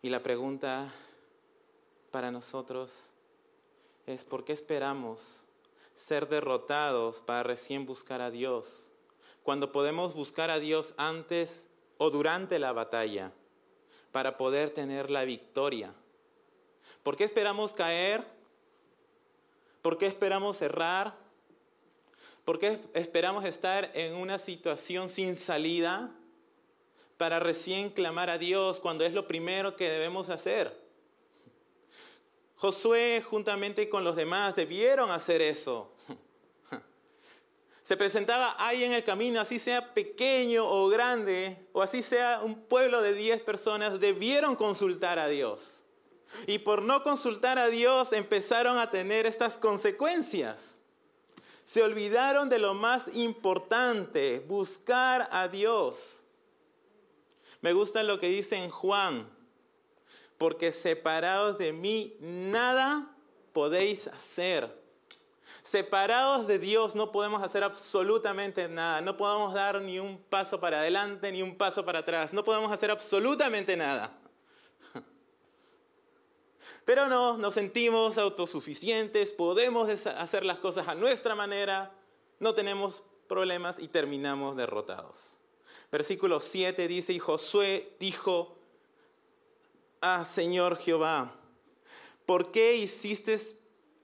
Y 0.03 0.11
la 0.11 0.23
pregunta 0.23 0.93
para 2.11 2.31
nosotros 2.31 3.15
es 4.07 4.27
por 4.27 4.45
qué 4.45 4.53
esperamos 4.53 5.45
ser 5.95 6.29
derrotados 6.29 7.23
para 7.23 7.43
recién 7.43 7.87
buscar 7.87 8.21
a 8.21 8.31
Dios, 8.31 8.91
cuando 9.43 9.73
podemos 9.73 10.12
buscar 10.12 10.50
a 10.50 10.59
Dios 10.59 10.93
antes 10.99 11.69
o 11.97 12.11
durante 12.11 12.59
la 12.59 12.73
batalla 12.73 13.33
para 14.12 14.37
poder 14.37 14.71
tener 14.71 15.11
la 15.11 15.25
victoria. 15.25 15.93
¿Por 17.02 17.17
qué 17.17 17.25
esperamos 17.25 17.73
caer? 17.73 18.25
¿Por 19.83 19.97
qué 19.97 20.07
esperamos 20.07 20.61
errar? 20.62 21.14
¿Por 22.45 22.59
qué 22.59 22.81
esperamos 22.95 23.45
estar 23.45 23.90
en 23.95 24.14
una 24.14 24.38
situación 24.38 25.09
sin 25.09 25.37
salida 25.37 26.11
para 27.17 27.38
recién 27.38 27.90
clamar 27.90 28.31
a 28.31 28.38
Dios 28.38 28.81
cuando 28.81 29.05
es 29.05 29.12
lo 29.12 29.26
primero 29.26 29.76
que 29.76 29.88
debemos 29.88 30.29
hacer? 30.29 30.76
Josué 32.57 33.23
juntamente 33.23 33.88
con 33.88 34.05
los 34.05 34.17
demás 34.17 34.55
debieron 34.55 35.11
hacer 35.11 35.40
eso. 35.40 35.90
Se 37.90 37.97
presentaba 37.97 38.54
ahí 38.56 38.85
en 38.85 38.92
el 38.92 39.02
camino, 39.02 39.40
así 39.40 39.59
sea 39.59 39.92
pequeño 39.94 40.64
o 40.64 40.87
grande, 40.87 41.66
o 41.73 41.82
así 41.82 42.04
sea 42.04 42.40
un 42.40 42.54
pueblo 42.54 43.02
de 43.02 43.14
10 43.14 43.42
personas, 43.42 43.99
debieron 43.99 44.54
consultar 44.54 45.18
a 45.18 45.26
Dios. 45.26 45.82
Y 46.47 46.61
por 46.61 46.82
no 46.82 47.02
consultar 47.02 47.59
a 47.59 47.66
Dios 47.66 48.12
empezaron 48.12 48.78
a 48.78 48.92
tener 48.92 49.26
estas 49.26 49.59
consecuencias. 49.59 50.82
Se 51.64 51.82
olvidaron 51.82 52.49
de 52.49 52.61
lo 52.61 52.75
más 52.75 53.09
importante, 53.12 54.38
buscar 54.38 55.28
a 55.32 55.49
Dios. 55.49 56.23
Me 57.61 57.73
gusta 57.73 58.04
lo 58.04 58.20
que 58.20 58.28
dice 58.28 58.54
en 58.54 58.70
Juan 58.70 59.28
porque 60.38 60.70
separados 60.70 61.59
de 61.59 61.73
mí 61.73 62.16
nada 62.20 63.12
podéis 63.52 64.06
hacer. 64.06 64.79
Separados 65.62 66.47
de 66.47 66.59
Dios 66.59 66.95
no 66.95 67.12
podemos 67.12 67.42
hacer 67.42 67.62
absolutamente 67.62 68.69
nada. 68.69 69.00
No 69.00 69.16
podemos 69.16 69.54
dar 69.54 69.80
ni 69.80 69.99
un 69.99 70.19
paso 70.19 70.59
para 70.61 70.80
adelante 70.80 71.30
ni 71.30 71.42
un 71.42 71.57
paso 71.57 71.85
para 71.85 72.00
atrás. 72.00 72.33
No 72.33 72.45
podemos 72.45 72.73
hacer 72.73 72.90
absolutamente 72.90 73.76
nada. 73.76 74.12
Pero 76.85 77.07
no, 77.09 77.37
nos 77.37 77.54
sentimos 77.54 78.19
autosuficientes, 78.19 79.33
podemos 79.33 79.88
hacer 80.07 80.45
las 80.45 80.59
cosas 80.59 80.88
a 80.88 80.95
nuestra 80.95 81.35
manera, 81.35 81.92
no 82.38 82.54
tenemos 82.54 83.02
problemas 83.28 83.78
y 83.78 83.88
terminamos 83.88 84.57
derrotados. 84.57 85.40
Versículo 85.92 86.40
7 86.40 86.88
dice, 86.88 87.12
y 87.12 87.19
Josué 87.19 87.97
dijo, 87.99 88.57
ah, 90.00 90.25
Señor 90.25 90.78
Jehová, 90.78 91.35
¿por 92.26 92.50
qué 92.50 92.75
hiciste 92.75 93.38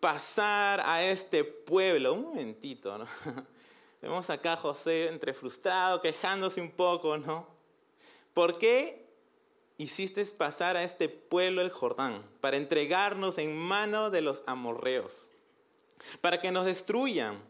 pasar 0.00 0.80
a 0.80 1.04
este 1.04 1.44
pueblo? 1.44 2.14
Un 2.14 2.22
momentito, 2.22 2.98
¿no? 2.98 3.06
Vemos 4.02 4.28
acá 4.30 4.54
a 4.54 4.56
José 4.56 5.08
entre 5.08 5.34
frustrado, 5.34 6.00
quejándose 6.00 6.60
un 6.60 6.70
poco, 6.70 7.18
¿no? 7.18 7.46
¿Por 8.34 8.58
qué 8.58 9.06
hiciste 9.78 10.24
pasar 10.26 10.76
a 10.76 10.84
este 10.84 11.08
pueblo 11.08 11.62
el 11.62 11.70
Jordán 11.70 12.22
para 12.40 12.56
entregarnos 12.56 13.38
en 13.38 13.56
mano 13.56 14.10
de 14.10 14.20
los 14.20 14.42
amorreos, 14.46 15.30
para 16.20 16.40
que 16.40 16.52
nos 16.52 16.66
destruyan? 16.66 17.42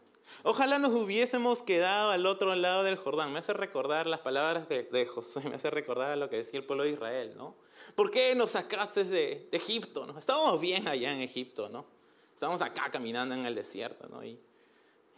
Ojalá 0.43 0.77
nos 0.77 0.91
hubiésemos 0.91 1.61
quedado 1.61 2.11
al 2.11 2.25
otro 2.25 2.55
lado 2.55 2.83
del 2.83 2.97
Jordán. 2.97 3.31
Me 3.31 3.39
hace 3.39 3.53
recordar 3.53 4.07
las 4.07 4.19
palabras 4.19 4.67
de, 4.69 5.05
José, 5.05 5.41
me 5.41 5.55
hace 5.55 5.69
recordar 5.69 6.11
a 6.11 6.15
lo 6.15 6.29
que 6.29 6.37
decía 6.37 6.59
el 6.59 6.65
pueblo 6.65 6.83
de 6.83 6.91
Israel, 6.91 7.33
¿no? 7.37 7.55
¿Por 7.95 8.11
qué 8.11 8.35
nos 8.35 8.51
sacaste 8.51 9.03
de, 9.03 9.49
Egipto? 9.51 10.05
¿no? 10.05 10.17
Estábamos 10.17 10.59
bien 10.59 10.87
allá 10.87 11.13
en 11.13 11.21
Egipto, 11.21 11.69
¿no? 11.69 11.85
Estamos 12.37 12.61
acá 12.61 12.91
caminando 12.91 13.33
en 13.33 13.47
el 13.47 13.55
desierto, 13.55 14.07
¿no? 14.09 14.21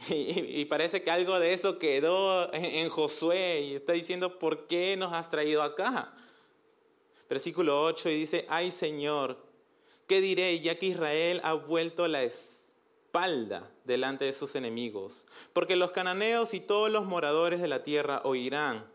Y, 0.09 0.63
parece 0.69 1.01
que 1.01 1.11
algo 1.11 1.37
de 1.37 1.51
eso 1.51 1.77
quedó 1.77 2.49
en, 2.53 2.63
en, 2.63 2.89
Josué 2.89 3.59
y 3.59 3.75
está 3.75 3.91
diciendo, 3.91 4.39
¿por 4.39 4.67
qué 4.67 4.95
nos 4.95 5.13
has 5.13 5.29
traído 5.29 5.61
acá? 5.61 6.13
Versículo 7.29 7.83
8 7.83 8.07
y 8.07 8.15
dice, 8.15 8.45
ay 8.47 8.71
Señor, 8.71 9.35
¿qué 10.07 10.21
diré 10.21 10.57
ya 10.61 10.79
que 10.79 10.85
Israel 10.85 11.41
ha 11.43 11.55
vuelto 11.55 12.07
la 12.07 12.23
espalda 12.23 13.69
delante 13.83 14.23
de 14.23 14.31
sus 14.31 14.55
enemigos? 14.55 15.25
Porque 15.51 15.75
los 15.75 15.91
cananeos 15.91 16.53
y 16.53 16.61
todos 16.61 16.89
los 16.89 17.03
moradores 17.03 17.59
de 17.59 17.67
la 17.67 17.83
tierra 17.83 18.21
oirán 18.23 18.89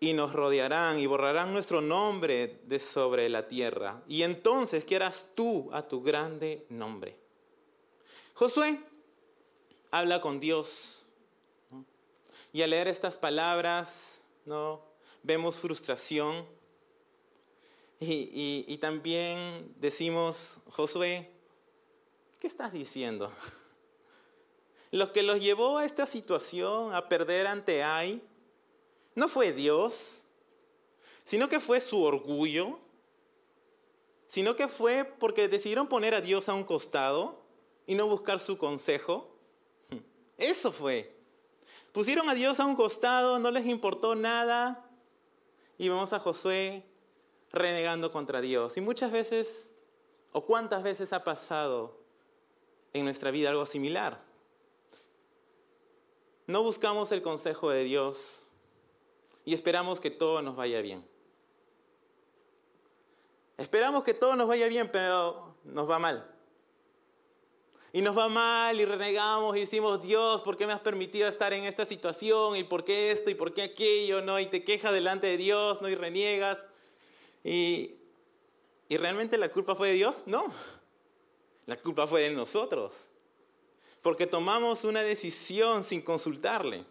y 0.00 0.14
nos 0.14 0.32
rodearán 0.32 0.98
y 0.98 1.04
borrarán 1.04 1.52
nuestro 1.52 1.82
nombre 1.82 2.62
de 2.64 2.78
sobre 2.78 3.28
la 3.28 3.46
tierra. 3.46 4.02
Y 4.08 4.22
entonces, 4.22 4.86
¿qué 4.86 4.96
harás 4.96 5.32
tú 5.34 5.68
a 5.74 5.86
tu 5.86 6.02
grande 6.02 6.64
nombre? 6.70 7.25
Josué 8.36 8.78
habla 9.90 10.20
con 10.20 10.40
Dios. 10.40 11.06
Y 12.52 12.60
al 12.60 12.68
leer 12.68 12.86
estas 12.86 13.16
palabras, 13.16 14.20
¿no? 14.44 14.82
vemos 15.22 15.56
frustración. 15.56 16.44
Y, 17.98 18.66
y 18.68 18.76
también 18.76 19.74
decimos, 19.80 20.58
Josué, 20.68 21.30
¿qué 22.38 22.46
estás 22.46 22.74
diciendo? 22.74 23.32
Lo 24.90 25.14
que 25.14 25.22
los 25.22 25.40
llevó 25.40 25.78
a 25.78 25.86
esta 25.86 26.04
situación, 26.04 26.94
a 26.94 27.08
perder 27.08 27.46
ante 27.46 27.82
Ai, 27.82 28.20
no 29.14 29.28
fue 29.28 29.54
Dios, 29.54 30.24
sino 31.24 31.48
que 31.48 31.58
fue 31.58 31.80
su 31.80 32.02
orgullo, 32.02 32.78
sino 34.26 34.56
que 34.56 34.68
fue 34.68 35.06
porque 35.06 35.48
decidieron 35.48 35.88
poner 35.88 36.14
a 36.14 36.20
Dios 36.20 36.50
a 36.50 36.54
un 36.54 36.64
costado 36.64 37.45
y 37.86 37.94
no 37.94 38.06
buscar 38.06 38.40
su 38.40 38.58
consejo. 38.58 39.36
Eso 40.38 40.72
fue. 40.72 41.14
Pusieron 41.92 42.28
a 42.28 42.34
Dios 42.34 42.60
a 42.60 42.66
un 42.66 42.76
costado, 42.76 43.38
no 43.38 43.50
les 43.50 43.66
importó 43.66 44.14
nada 44.14 44.88
y 45.78 45.88
vamos 45.88 46.12
a 46.12 46.20
Josué 46.20 46.84
renegando 47.52 48.10
contra 48.12 48.40
Dios. 48.40 48.76
Y 48.76 48.80
muchas 48.80 49.10
veces, 49.10 49.74
o 50.32 50.44
cuántas 50.44 50.82
veces 50.82 51.12
ha 51.12 51.24
pasado 51.24 51.98
en 52.92 53.04
nuestra 53.04 53.30
vida 53.30 53.50
algo 53.50 53.66
similar. 53.66 54.22
No 56.46 56.62
buscamos 56.62 57.12
el 57.12 57.22
consejo 57.22 57.70
de 57.70 57.84
Dios, 57.84 58.46
y 59.46 59.54
esperamos 59.54 60.00
que 60.00 60.10
todo 60.10 60.42
nos 60.42 60.56
vaya 60.56 60.82
bien. 60.82 61.08
Esperamos 63.56 64.02
que 64.02 64.12
todo 64.12 64.34
nos 64.34 64.48
vaya 64.48 64.66
bien, 64.66 64.90
pero 64.92 65.54
nos 65.64 65.88
va 65.88 66.00
mal. 66.00 66.35
Y 67.96 68.02
nos 68.02 68.14
va 68.14 68.28
mal 68.28 68.78
y 68.78 68.84
renegamos 68.84 69.56
y 69.56 69.60
decimos, 69.60 70.02
Dios, 70.02 70.42
¿por 70.42 70.58
qué 70.58 70.66
me 70.66 70.74
has 70.74 70.80
permitido 70.80 71.30
estar 71.30 71.54
en 71.54 71.64
esta 71.64 71.86
situación? 71.86 72.54
¿Y 72.54 72.62
por 72.62 72.84
qué 72.84 73.10
esto? 73.10 73.30
¿Y 73.30 73.34
por 73.34 73.54
qué 73.54 73.62
aquello? 73.62 74.20
¿No? 74.20 74.38
Y 74.38 74.44
te 74.44 74.62
quejas 74.62 74.92
delante 74.92 75.28
de 75.28 75.38
Dios, 75.38 75.80
¿no? 75.80 75.88
Y 75.88 75.94
reniegas. 75.94 76.66
Y, 77.42 77.94
¿Y 78.90 78.98
realmente 78.98 79.38
la 79.38 79.48
culpa 79.48 79.74
fue 79.74 79.88
de 79.88 79.94
Dios? 79.94 80.24
No. 80.26 80.52
La 81.64 81.78
culpa 81.78 82.06
fue 82.06 82.20
de 82.20 82.34
nosotros. 82.34 83.06
Porque 84.02 84.26
tomamos 84.26 84.84
una 84.84 85.02
decisión 85.02 85.82
sin 85.82 86.02
consultarle. 86.02 86.84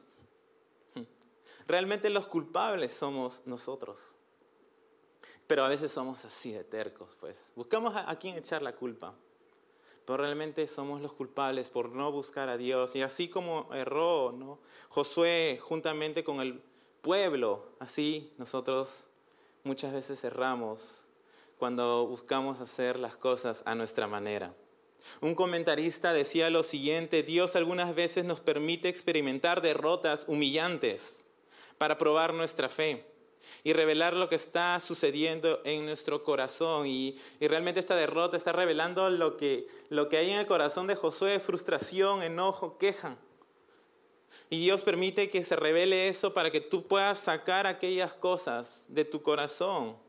Realmente 1.67 2.09
los 2.09 2.25
culpables 2.25 2.91
somos 2.91 3.43
nosotros. 3.45 4.15
Pero 5.45 5.65
a 5.65 5.69
veces 5.69 5.91
somos 5.91 6.25
así 6.25 6.51
de 6.51 6.63
tercos, 6.63 7.15
pues. 7.19 7.51
Buscamos 7.55 7.95
a, 7.95 8.09
a 8.09 8.17
quién 8.17 8.37
echar 8.37 8.63
la 8.63 8.75
culpa 8.75 9.13
pero 10.05 10.17
realmente 10.17 10.67
somos 10.67 11.01
los 11.01 11.13
culpables 11.13 11.69
por 11.69 11.89
no 11.89 12.11
buscar 12.11 12.49
a 12.49 12.57
Dios. 12.57 12.95
Y 12.95 13.01
así 13.01 13.27
como 13.27 13.69
erró 13.73 14.31
¿no? 14.31 14.59
Josué 14.89 15.59
juntamente 15.61 16.23
con 16.23 16.41
el 16.41 16.61
pueblo, 17.01 17.65
así 17.79 18.31
nosotros 18.37 19.07
muchas 19.63 19.93
veces 19.93 20.23
erramos 20.23 21.05
cuando 21.57 22.05
buscamos 22.07 22.59
hacer 22.59 22.99
las 22.99 23.17
cosas 23.17 23.63
a 23.65 23.75
nuestra 23.75 24.07
manera. 24.07 24.53
Un 25.21 25.35
comentarista 25.35 26.13
decía 26.13 26.49
lo 26.49 26.63
siguiente, 26.63 27.23
Dios 27.23 27.55
algunas 27.55 27.93
veces 27.93 28.25
nos 28.25 28.39
permite 28.39 28.89
experimentar 28.89 29.61
derrotas 29.61 30.25
humillantes 30.27 31.25
para 31.77 31.97
probar 31.97 32.33
nuestra 32.33 32.69
fe 32.69 33.05
y 33.63 33.73
revelar 33.73 34.13
lo 34.13 34.29
que 34.29 34.35
está 34.35 34.79
sucediendo 34.79 35.61
en 35.63 35.85
nuestro 35.85 36.23
corazón. 36.23 36.87
Y, 36.87 37.17
realmente 37.39 37.79
esta 37.79 37.95
derrota 37.95 38.37
está 38.37 38.51
revelando 38.51 39.09
lo 39.09 39.37
que, 39.37 39.67
lo 39.89 40.09
que 40.09 40.17
hay 40.17 40.31
en 40.31 40.39
el 40.39 40.45
corazón 40.45 40.87
de 40.87 40.95
Josué, 40.95 41.39
frustración, 41.39 42.23
enojo, 42.23 42.77
queja. 42.77 43.17
Y 44.49 44.61
Dios 44.61 44.83
permite 44.83 45.29
que 45.29 45.43
se 45.43 45.55
revele 45.55 46.07
eso 46.07 46.33
para 46.33 46.51
que 46.51 46.61
tú 46.61 46.87
puedas 46.87 47.19
sacar 47.19 47.67
aquellas 47.67 48.13
cosas 48.13 48.85
de 48.89 49.05
tu 49.05 49.21
corazón 49.21 50.04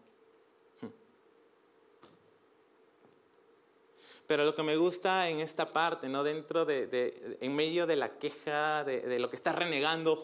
Pero 4.26 4.44
lo 4.44 4.54
que 4.54 4.62
me 4.62 4.76
gusta 4.76 5.28
en 5.28 5.40
esta 5.40 5.72
parte, 5.72 6.08
¿no? 6.08 6.24
Dentro 6.24 6.64
de, 6.64 7.38
en 7.40 7.54
medio 7.54 7.86
de 7.86 7.96
la 7.96 8.18
queja, 8.18 8.82
de, 8.82 9.18
lo 9.18 9.30
que 9.30 9.36
está 9.36 9.52
renegando 9.52 10.16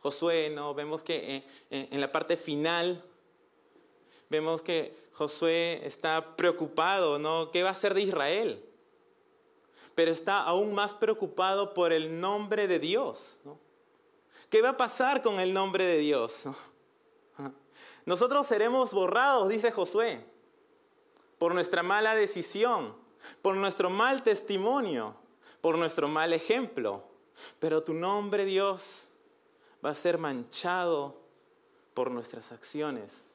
Josué, 0.00 0.50
¿no? 0.50 0.74
Vemos 0.74 1.02
que 1.02 1.44
en, 1.70 1.88
en 1.92 2.00
la 2.00 2.12
parte 2.12 2.36
final, 2.36 3.04
vemos 4.30 4.62
que 4.62 4.96
Josué 5.12 5.80
está 5.84 6.36
preocupado, 6.36 7.18
¿no? 7.18 7.50
¿Qué 7.50 7.64
va 7.64 7.70
a 7.70 7.72
hacer 7.72 7.94
de 7.94 8.02
Israel? 8.02 8.64
Pero 9.96 10.12
está 10.12 10.42
aún 10.42 10.72
más 10.72 10.94
preocupado 10.94 11.74
por 11.74 11.92
el 11.92 12.20
nombre 12.20 12.68
de 12.68 12.78
Dios, 12.78 13.40
¿no? 13.44 13.58
¿Qué 14.50 14.62
va 14.62 14.70
a 14.70 14.76
pasar 14.76 15.22
con 15.22 15.40
el 15.40 15.52
nombre 15.52 15.84
de 15.84 15.98
Dios? 15.98 16.44
Nosotros 18.06 18.46
seremos 18.46 18.94
borrados, 18.94 19.48
dice 19.48 19.72
Josué, 19.72 20.24
por 21.38 21.54
nuestra 21.54 21.82
mala 21.82 22.14
decisión 22.14 23.07
por 23.42 23.56
nuestro 23.56 23.90
mal 23.90 24.22
testimonio, 24.22 25.14
por 25.60 25.78
nuestro 25.78 26.08
mal 26.08 26.32
ejemplo. 26.32 27.04
Pero 27.58 27.82
tu 27.82 27.94
nombre, 27.94 28.44
Dios, 28.44 29.08
va 29.84 29.90
a 29.90 29.94
ser 29.94 30.18
manchado 30.18 31.20
por 31.94 32.10
nuestras 32.10 32.52
acciones. 32.52 33.34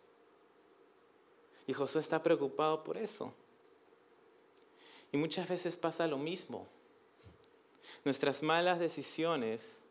Y 1.67 1.73
Josué 1.73 2.01
está 2.01 2.21
preocupado 2.21 2.83
por 2.83 2.97
eso. 2.97 3.33
Y 5.11 5.17
muchas 5.17 5.47
veces 5.47 5.77
pasa 5.77 6.07
lo 6.07 6.17
mismo. 6.17 6.67
Nuestras 8.03 8.41
malas 8.41 8.79
decisiones, 8.79 9.81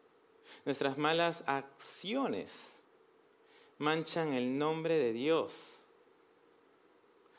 nuestras 0.64 0.98
malas 0.98 1.44
acciones 1.46 2.82
manchan 3.78 4.32
el 4.32 4.58
nombre 4.58 4.98
de 4.98 5.12
Dios. 5.12 5.84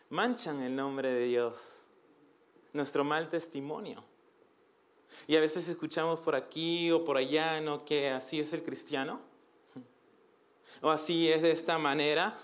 Manchan 0.09 0.61
el 0.61 0.75
nombre 0.75 1.09
de 1.09 1.25
Dios 1.25 1.82
nuestro 2.73 3.03
mal 3.03 3.29
testimonio. 3.29 4.03
Y 5.27 5.35
a 5.35 5.39
veces 5.39 5.67
escuchamos 5.67 6.19
por 6.19 6.35
aquí 6.35 6.91
o 6.91 7.05
por 7.05 7.17
allá, 7.17 7.61
¿no? 7.61 7.85
Que 7.85 8.09
así 8.09 8.39
es 8.39 8.51
el 8.53 8.63
cristiano. 8.63 9.19
O 10.81 10.89
así 10.89 11.31
es 11.31 11.41
de 11.41 11.51
esta 11.51 11.77
manera. 11.77 12.37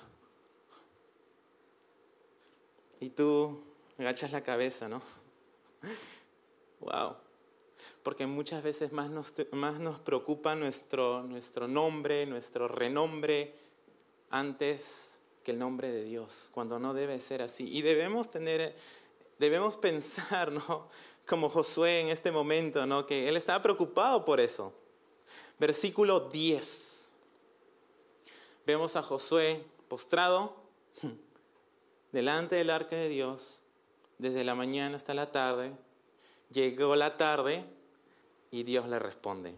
Y 2.99 3.09
tú 3.09 3.63
agachas 3.97 4.31
la 4.31 4.41
cabeza, 4.41 4.87
¿no? 4.87 5.01
Wow. 6.79 7.15
Porque 8.03 8.25
muchas 8.25 8.63
veces 8.63 8.91
más 8.91 9.09
nos, 9.09 9.33
más 9.51 9.79
nos 9.79 9.99
preocupa 9.99 10.55
nuestro, 10.55 11.23
nuestro 11.23 11.67
nombre, 11.67 12.25
nuestro 12.25 12.67
renombre, 12.67 13.55
antes 14.29 15.19
que 15.43 15.51
el 15.51 15.59
nombre 15.59 15.91
de 15.91 16.03
Dios, 16.03 16.49
cuando 16.53 16.79
no 16.79 16.93
debe 16.93 17.19
ser 17.19 17.41
así. 17.41 17.67
Y 17.69 17.81
debemos 17.81 18.29
tener 18.29 18.75
debemos 19.39 19.77
pensar, 19.77 20.51
¿no? 20.51 20.87
Como 21.25 21.49
Josué 21.49 22.01
en 22.01 22.09
este 22.09 22.31
momento, 22.31 22.85
¿no? 22.85 23.05
Que 23.05 23.27
él 23.27 23.37
estaba 23.37 23.63
preocupado 23.63 24.25
por 24.25 24.39
eso. 24.39 24.73
Versículo 25.57 26.29
10. 26.29 27.11
Vemos 28.65 28.95
a 28.95 29.01
Josué 29.01 29.63
postrado 29.87 30.55
delante 32.11 32.55
del 32.55 32.69
arca 32.69 32.95
de 32.95 33.09
Dios 33.09 33.61
desde 34.17 34.43
la 34.43 34.55
mañana 34.55 34.97
hasta 34.97 35.13
la 35.13 35.31
tarde. 35.31 35.71
Llegó 36.51 36.95
la 36.95 37.17
tarde 37.17 37.63
y 38.51 38.63
Dios 38.63 38.87
le 38.87 38.99
responde. 38.99 39.55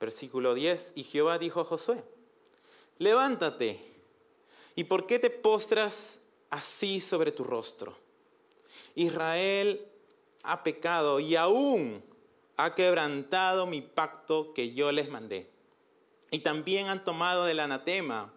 Versículo 0.00 0.54
10. 0.54 0.92
Y 0.96 1.04
Jehová 1.04 1.38
dijo 1.38 1.60
a 1.60 1.64
Josué, 1.64 2.02
levántate. 2.98 3.84
¿Y 4.76 4.84
por 4.84 5.06
qué 5.06 5.18
te 5.18 5.30
postras 5.30 6.20
así 6.50 7.00
sobre 7.00 7.32
tu 7.32 7.42
rostro? 7.42 8.07
Israel 8.94 9.86
ha 10.42 10.62
pecado 10.62 11.20
y 11.20 11.36
aún 11.36 12.02
ha 12.56 12.74
quebrantado 12.74 13.66
mi 13.66 13.80
pacto 13.80 14.52
que 14.52 14.74
yo 14.74 14.90
les 14.92 15.08
mandé. 15.08 15.48
Y 16.30 16.40
también 16.40 16.88
han 16.88 17.04
tomado 17.04 17.44
del 17.44 17.60
anatema 17.60 18.32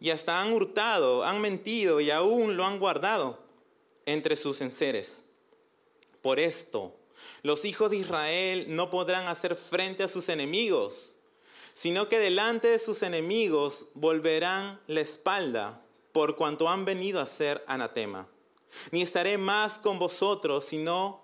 y 0.00 0.10
hasta 0.10 0.40
han 0.40 0.52
hurtado, 0.52 1.24
han 1.24 1.40
mentido 1.40 2.00
y 2.00 2.10
aún 2.10 2.56
lo 2.56 2.64
han 2.64 2.78
guardado 2.78 3.38
entre 4.06 4.36
sus 4.36 4.60
enseres. 4.60 5.24
Por 6.22 6.40
esto, 6.40 6.94
los 7.42 7.64
hijos 7.64 7.90
de 7.90 7.98
Israel 7.98 8.66
no 8.68 8.90
podrán 8.90 9.26
hacer 9.26 9.54
frente 9.54 10.02
a 10.02 10.08
sus 10.08 10.28
enemigos, 10.28 11.16
sino 11.74 12.08
que 12.08 12.18
delante 12.18 12.68
de 12.68 12.78
sus 12.78 13.02
enemigos 13.02 13.86
volverán 13.94 14.80
la 14.86 15.00
espalda 15.00 15.80
por 16.12 16.36
cuanto 16.36 16.68
han 16.68 16.84
venido 16.84 17.20
a 17.20 17.26
ser 17.26 17.62
anatema 17.68 18.26
ni 18.90 19.02
estaré 19.02 19.38
más 19.38 19.78
con 19.78 19.98
vosotros, 19.98 20.64
si 20.64 20.78
no 20.78 21.22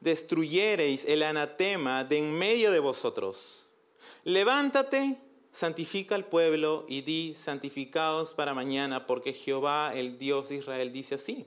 destruyereis 0.00 1.04
el 1.04 1.22
anatema 1.22 2.04
de 2.04 2.18
en 2.18 2.32
medio 2.32 2.70
de 2.70 2.78
vosotros. 2.78 3.66
Levántate, 4.24 5.18
santifica 5.52 6.14
al 6.14 6.26
pueblo 6.26 6.84
y 6.88 7.02
di, 7.02 7.34
santificaos 7.34 8.32
para 8.32 8.54
mañana, 8.54 9.06
porque 9.06 9.32
Jehová, 9.32 9.92
el 9.94 10.18
Dios 10.18 10.48
de 10.48 10.56
Israel, 10.56 10.92
dice 10.92 11.16
así. 11.16 11.46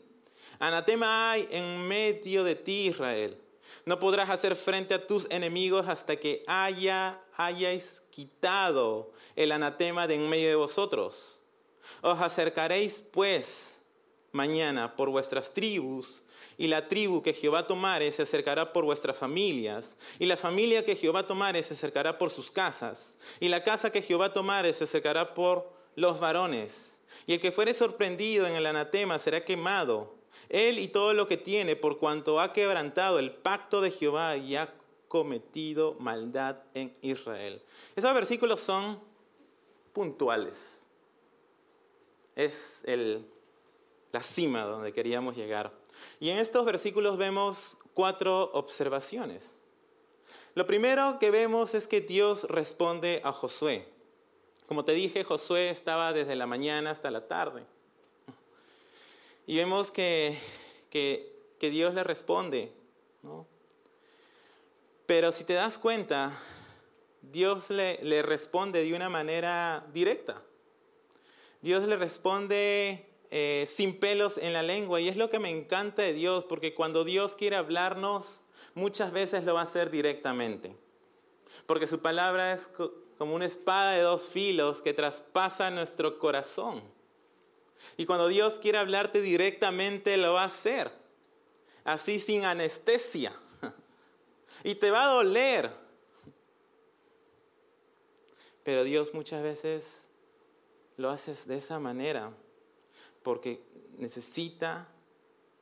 Anatema 0.60 1.32
hay 1.32 1.48
en 1.52 1.88
medio 1.88 2.44
de 2.44 2.56
ti, 2.56 2.88
Israel. 2.88 3.38
No 3.86 4.00
podrás 4.00 4.30
hacer 4.30 4.56
frente 4.56 4.94
a 4.94 5.08
tus 5.08 5.28
enemigos 5.30 5.88
hasta 5.88 6.16
que 6.16 6.44
haya, 6.48 7.22
hayáis 7.36 8.02
quitado 8.12 9.12
el 9.36 9.52
anatema 9.52 10.08
de 10.08 10.16
en 10.16 10.30
medio 10.30 10.50
de 10.50 10.56
vosotros. 10.56 11.40
Os 12.02 12.20
acercaréis, 12.20 13.02
pues, 13.02 13.83
mañana 14.34 14.96
por 14.96 15.10
vuestras 15.10 15.54
tribus, 15.54 16.24
y 16.58 16.68
la 16.68 16.88
tribu 16.88 17.22
que 17.22 17.34
Jehová 17.34 17.66
tomare 17.66 18.12
se 18.12 18.24
acercará 18.24 18.74
por 18.74 18.84
vuestras 18.84 19.16
familias, 19.16 19.98
y 20.20 20.26
la 20.26 20.36
familia 20.36 20.84
que 20.84 20.96
Jehová 20.96 21.26
tomare 21.26 21.64
se 21.64 21.74
acercará 21.76 22.18
por 22.18 22.30
sus 22.30 22.52
casas, 22.52 23.18
y 23.40 23.48
la 23.48 23.64
casa 23.64 23.92
que 23.92 24.02
Jehová 24.02 24.34
tomare 24.34 24.74
se 24.74 24.84
acercará 24.84 25.34
por 25.34 25.72
los 25.96 26.20
varones. 26.20 27.00
Y 27.28 27.34
el 27.34 27.40
que 27.40 27.52
fuere 27.52 27.74
sorprendido 27.74 28.48
en 28.48 28.56
el 28.56 28.66
anatema 28.66 29.20
será 29.20 29.46
quemado, 29.46 30.16
él 30.50 30.80
y 30.80 30.88
todo 30.88 31.14
lo 31.14 31.28
que 31.28 31.38
tiene, 31.38 31.76
por 31.76 32.00
cuanto 32.00 32.40
ha 32.40 32.54
quebrantado 32.54 33.20
el 33.20 33.32
pacto 33.32 33.82
de 33.82 33.92
Jehová 33.92 34.36
y 34.38 34.56
ha 34.56 34.74
cometido 35.08 35.96
maldad 36.00 36.58
en 36.74 36.92
Israel. 37.02 37.62
Esos 37.96 38.14
versículos 38.14 38.60
son 38.60 39.00
puntuales. 39.94 40.88
Es 42.36 42.82
el 42.86 43.28
la 44.14 44.22
cima 44.22 44.62
donde 44.62 44.94
queríamos 44.94 45.36
llegar. 45.36 45.74
Y 46.20 46.30
en 46.30 46.38
estos 46.38 46.64
versículos 46.66 47.18
vemos 47.18 47.78
cuatro 47.96 48.52
observaciones. 48.54 49.60
Lo 50.54 50.68
primero 50.68 51.18
que 51.20 51.32
vemos 51.32 51.74
es 51.74 51.88
que 51.88 52.00
Dios 52.00 52.44
responde 52.44 53.22
a 53.24 53.34
Josué. 53.34 53.88
Como 54.68 54.86
te 54.86 54.92
dije, 54.92 55.24
Josué 55.24 55.72
estaba 55.72 56.14
desde 56.14 56.36
la 56.36 56.46
mañana 56.46 56.92
hasta 56.92 57.10
la 57.10 57.28
tarde. 57.28 57.66
Y 59.48 59.58
vemos 59.58 59.90
que, 59.90 60.38
que, 60.92 61.34
Dios 61.60 61.94
le 61.96 62.04
responde. 62.04 62.72
Pero 65.08 65.32
si 65.32 65.44
te 65.44 65.54
das 65.54 65.80
cuenta, 65.80 66.38
Dios 67.22 67.72
le, 67.72 68.00
le 68.04 68.22
responde 68.22 68.84
de 68.84 68.94
una 68.94 69.10
manera 69.10 69.88
directa. 69.92 70.42
Dios 71.62 71.88
le 71.88 71.96
responde 71.96 73.13
eh, 73.36 73.66
sin 73.68 74.00
pelos 74.00 74.38
en 74.38 74.54
la 74.54 74.62
lengua 74.62 75.02
y 75.02 75.10
es 75.10 75.18
lo 75.18 75.32
que 75.32 75.40
me 75.40 75.50
encanta 75.50 76.04
de 76.04 76.14
Dios, 76.14 76.46
porque 76.46 76.76
cuando 76.76 77.04
Dios 77.04 77.34
quiere 77.34 77.56
hablarnos, 77.56 78.42
muchas 78.76 79.12
veces 79.12 79.44
lo 79.44 79.56
va 79.56 79.62
a 79.62 79.64
hacer 79.64 79.90
directamente. 79.90 80.76
Porque 81.66 81.88
su 81.88 82.00
palabra 82.00 82.54
es 82.54 82.70
como 83.18 83.34
una 83.34 83.48
espada 83.48 83.94
de 83.94 84.02
dos 84.02 84.28
filos 84.28 84.84
que 84.84 84.94
traspasa 84.94 85.72
nuestro 85.72 86.20
corazón. 86.20 86.84
Y 87.98 88.06
cuando 88.06 88.28
Dios 88.28 88.60
quiere 88.60 88.78
hablarte 88.78 89.20
directamente, 89.20 90.16
lo 90.18 90.34
va 90.34 90.44
a 90.44 90.46
hacer. 90.46 90.92
Así 91.84 92.20
sin 92.20 92.46
anestesia. 92.46 93.34
Y 94.64 94.76
te 94.76 94.92
va 94.92 95.06
a 95.06 95.08
doler. 95.08 95.72
Pero 98.64 98.84
Dios 98.84 99.12
muchas 99.16 99.42
veces 99.42 100.08
lo 100.98 101.10
hace 101.10 101.34
de 101.48 101.58
esa 101.58 101.80
manera 101.80 102.32
porque 103.24 103.64
necesita, 103.98 104.88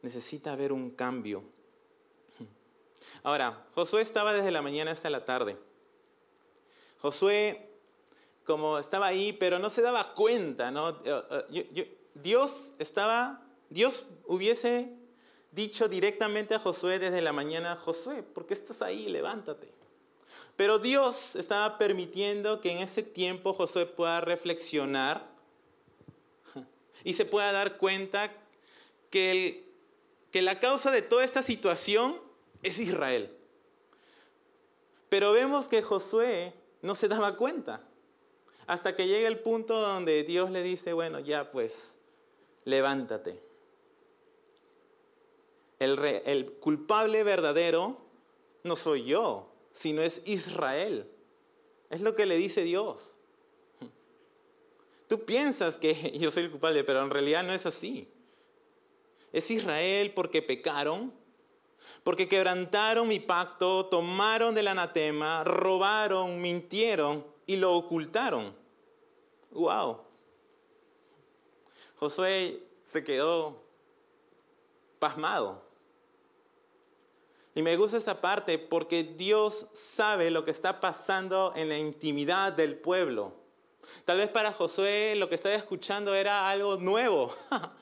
necesita 0.02 0.56
ver 0.56 0.74
un 0.74 0.92
cambio. 0.92 1.44
Ahora, 3.24 3.66
Josué 3.76 4.02
estaba 4.02 4.34
desde 4.34 4.52
la 4.52 4.62
mañana 4.62 4.92
hasta 4.92 5.10
la 5.10 5.26
tarde. 5.26 5.58
Josué, 7.00 7.70
como 8.46 8.80
estaba 8.80 9.08
ahí, 9.08 9.34
pero 9.34 9.60
no 9.60 9.70
se 9.70 9.82
daba 9.82 10.14
cuenta, 10.14 10.72
¿no? 10.72 10.90
Eh, 11.04 11.24
eh, 11.52 11.98
Dios 12.16 12.74
estaba, 12.80 13.44
Dios 13.70 14.06
hubiese 14.26 14.96
dicho 15.52 15.88
directamente 15.88 16.56
a 16.56 16.60
Josué 16.60 17.00
desde 17.00 17.22
la 17.22 17.34
mañana, 17.34 17.76
Josué, 17.76 18.24
¿por 18.24 18.46
qué 18.46 18.54
estás 18.54 18.82
ahí? 18.82 19.08
Levántate. 19.08 19.72
Pero 20.56 20.80
Dios 20.80 21.36
estaba 21.36 21.78
permitiendo 21.78 22.62
que 22.62 22.72
en 22.72 22.80
ese 22.80 23.04
tiempo 23.04 23.54
Josué 23.54 23.86
pueda 23.86 24.22
reflexionar 24.22 25.31
y 27.04 27.14
se 27.14 27.26
pueda 27.26 27.52
dar 27.52 27.78
cuenta 27.78 28.32
que, 29.10 29.70
que 30.32 30.42
la 30.42 30.60
causa 30.60 30.92
de 30.92 31.02
toda 31.02 31.24
esta 31.24 31.44
situación 31.44 32.20
es 32.64 32.80
Israel. 32.80 33.36
Pero 35.10 35.34
vemos 35.34 35.68
que 35.68 35.82
Josué 35.82 36.54
no 36.82 36.96
se 36.96 37.08
daba 37.08 37.36
cuenta 37.36 37.84
hasta 38.68 38.96
que 38.96 39.08
llega 39.08 39.28
el 39.28 39.40
punto 39.40 39.82
donde 39.82 40.24
Dios 40.24 40.50
le 40.52 40.64
dice, 40.64 40.94
bueno, 40.94 41.20
ya 41.20 41.52
pues, 41.52 41.98
levántate. 42.64 43.42
El, 45.80 46.00
el 46.26 46.54
culpable 46.54 47.24
verdadero 47.24 47.98
no 48.64 48.76
soy 48.76 49.04
yo, 49.04 49.52
sino 49.74 50.02
es 50.02 50.22
Israel. 50.26 51.10
Es 51.90 52.02
lo 52.02 52.16
que 52.16 52.26
le 52.26 52.38
dice 52.38 52.64
Dios. 52.64 53.18
Tú 55.12 55.26
piensas 55.26 55.78
que 55.78 56.18
yo 56.18 56.32
soy 56.32 56.44
el 56.44 56.52
culpable, 56.52 56.86
pero 56.86 57.04
en 57.04 57.10
realidad 57.10 57.44
no 57.44 57.52
es 57.52 57.66
así. 57.66 58.08
Es 59.34 59.52
Israel 59.52 60.14
porque 60.14 60.42
pecaron, 60.42 61.14
porque 62.02 62.30
quebrantaron 62.30 63.10
mi 63.10 63.20
pacto, 63.20 63.88
tomaron 63.88 64.56
del 64.56 64.70
anatema, 64.70 65.44
robaron, 65.44 66.40
mintieron 66.40 67.28
y 67.46 67.58
lo 67.58 67.76
ocultaron. 67.76 68.56
¡Wow! 69.52 70.00
Josué 71.98 72.64
se 72.82 73.04
quedó 73.04 73.62
pasmado. 74.98 75.62
Y 77.54 77.62
me 77.64 77.76
gusta 77.76 77.98
esta 77.98 78.22
parte 78.22 78.58
porque 78.58 79.04
Dios 79.04 79.68
sabe 79.74 80.32
lo 80.32 80.46
que 80.46 80.52
está 80.52 80.80
pasando 80.80 81.52
en 81.58 81.68
la 81.68 81.78
intimidad 81.78 82.54
del 82.54 82.78
pueblo. 82.78 83.41
Tal 84.06 84.18
vez 84.18 84.30
para 84.30 84.54
Josué 84.54 85.16
lo 85.16 85.30
que 85.30 85.36
estaba 85.36 85.56
escuchando 85.56 86.14
era 86.14 86.50
algo 86.50 86.78
nuevo. 86.78 87.36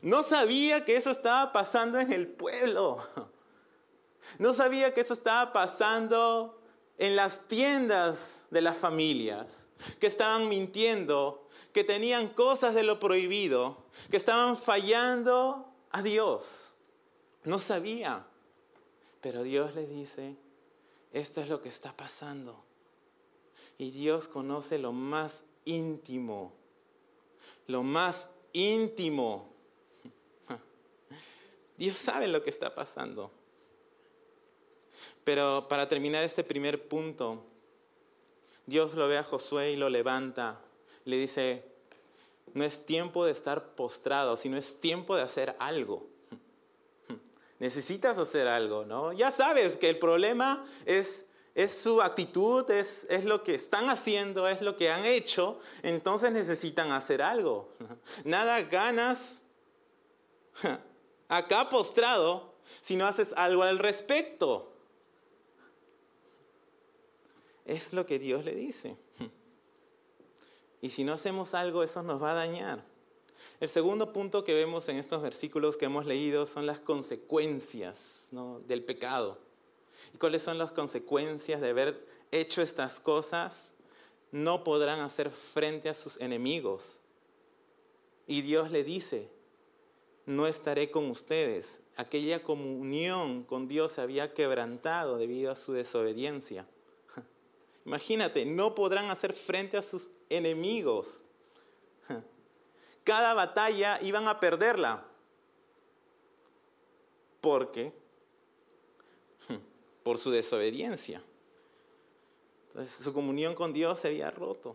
No 0.00 0.22
sabía 0.22 0.84
que 0.84 0.96
eso 0.96 1.10
estaba 1.10 1.52
pasando 1.52 1.98
en 1.98 2.12
el 2.12 2.28
pueblo. 2.28 2.98
No 4.38 4.52
sabía 4.52 4.94
que 4.94 5.00
eso 5.00 5.14
estaba 5.14 5.52
pasando 5.52 6.60
en 6.98 7.16
las 7.16 7.48
tiendas 7.48 8.36
de 8.50 8.60
las 8.60 8.76
familias, 8.76 9.66
que 9.98 10.06
estaban 10.06 10.48
mintiendo, 10.48 11.48
que 11.72 11.84
tenían 11.84 12.28
cosas 12.28 12.74
de 12.74 12.82
lo 12.82 13.00
prohibido, 13.00 13.84
que 14.10 14.16
estaban 14.16 14.56
fallando 14.56 15.72
a 15.90 16.02
Dios. 16.02 16.72
No 17.44 17.58
sabía. 17.58 18.26
Pero 19.20 19.42
Dios 19.42 19.74
les 19.74 19.88
dice, 19.88 20.36
esto 21.12 21.40
es 21.40 21.48
lo 21.48 21.62
que 21.62 21.68
está 21.68 21.96
pasando. 21.96 22.67
Y 23.78 23.92
Dios 23.92 24.28
conoce 24.28 24.76
lo 24.76 24.92
más 24.92 25.44
íntimo, 25.64 26.52
lo 27.66 27.82
más 27.82 28.28
íntimo. 28.52 29.48
Dios 31.78 31.96
sabe 31.96 32.26
lo 32.26 32.42
que 32.42 32.50
está 32.50 32.74
pasando. 32.74 33.30
Pero 35.22 35.66
para 35.68 35.88
terminar 35.88 36.24
este 36.24 36.42
primer 36.42 36.88
punto, 36.88 37.44
Dios 38.66 38.94
lo 38.94 39.06
ve 39.06 39.18
a 39.18 39.24
Josué 39.24 39.72
y 39.72 39.76
lo 39.76 39.88
levanta. 39.88 40.60
Le 41.04 41.16
dice, 41.16 41.64
no 42.54 42.64
es 42.64 42.84
tiempo 42.84 43.24
de 43.24 43.32
estar 43.32 43.76
postrado, 43.76 44.36
sino 44.36 44.56
es 44.56 44.80
tiempo 44.80 45.14
de 45.14 45.22
hacer 45.22 45.54
algo 45.58 46.08
necesitas 47.58 48.18
hacer 48.18 48.46
algo, 48.46 48.84
¿no? 48.84 49.12
Ya 49.12 49.30
sabes 49.30 49.76
que 49.76 49.88
el 49.88 49.98
problema 49.98 50.64
es, 50.86 51.26
es 51.58 51.72
su 51.72 52.00
actitud, 52.00 52.70
es, 52.70 53.04
es 53.10 53.24
lo 53.24 53.42
que 53.42 53.56
están 53.56 53.90
haciendo, 53.90 54.46
es 54.46 54.62
lo 54.62 54.76
que 54.76 54.92
han 54.92 55.04
hecho, 55.04 55.58
entonces 55.82 56.30
necesitan 56.30 56.92
hacer 56.92 57.20
algo. 57.20 57.68
Nada 58.24 58.62
ganas 58.62 59.42
acá 61.28 61.68
postrado 61.68 62.54
si 62.80 62.94
no 62.94 63.08
haces 63.08 63.34
algo 63.36 63.64
al 63.64 63.80
respecto. 63.80 64.72
Es 67.64 67.92
lo 67.92 68.06
que 68.06 68.20
Dios 68.20 68.44
le 68.44 68.54
dice. 68.54 68.96
Y 70.80 70.90
si 70.90 71.02
no 71.02 71.12
hacemos 71.12 71.54
algo, 71.54 71.82
eso 71.82 72.04
nos 72.04 72.22
va 72.22 72.30
a 72.30 72.34
dañar. 72.34 72.84
El 73.58 73.68
segundo 73.68 74.12
punto 74.12 74.44
que 74.44 74.54
vemos 74.54 74.88
en 74.88 74.96
estos 74.96 75.20
versículos 75.20 75.76
que 75.76 75.86
hemos 75.86 76.06
leído 76.06 76.46
son 76.46 76.66
las 76.66 76.78
consecuencias 76.78 78.28
del 78.68 78.84
pecado. 78.84 79.47
¿Y 80.14 80.18
cuáles 80.18 80.42
son 80.42 80.58
las 80.58 80.72
consecuencias 80.72 81.60
de 81.60 81.70
haber 81.70 82.06
hecho 82.30 82.62
estas 82.62 83.00
cosas? 83.00 83.72
No 84.30 84.64
podrán 84.64 85.00
hacer 85.00 85.30
frente 85.30 85.88
a 85.88 85.94
sus 85.94 86.20
enemigos. 86.20 87.00
Y 88.26 88.42
Dios 88.42 88.70
le 88.70 88.84
dice, 88.84 89.28
no 90.26 90.46
estaré 90.46 90.90
con 90.90 91.10
ustedes. 91.10 91.80
Aquella 91.96 92.42
comunión 92.42 93.42
con 93.44 93.68
Dios 93.68 93.92
se 93.92 94.02
había 94.02 94.34
quebrantado 94.34 95.16
debido 95.16 95.50
a 95.50 95.56
su 95.56 95.72
desobediencia. 95.72 96.66
Imagínate, 97.86 98.44
no 98.44 98.74
podrán 98.74 99.10
hacer 99.10 99.32
frente 99.32 99.76
a 99.76 99.82
sus 99.82 100.10
enemigos 100.28 101.24
cada 103.04 103.34
batalla 103.34 103.98
iban 104.02 104.28
a 104.28 104.40
perderla. 104.40 105.04
¿Por 107.40 107.70
qué? 107.70 107.92
Por 110.08 110.16
su 110.16 110.30
desobediencia. 110.30 111.22
Entonces 112.68 113.04
su 113.04 113.12
comunión 113.12 113.54
con 113.54 113.74
Dios 113.74 113.98
se 113.98 114.08
había 114.08 114.30
roto. 114.30 114.74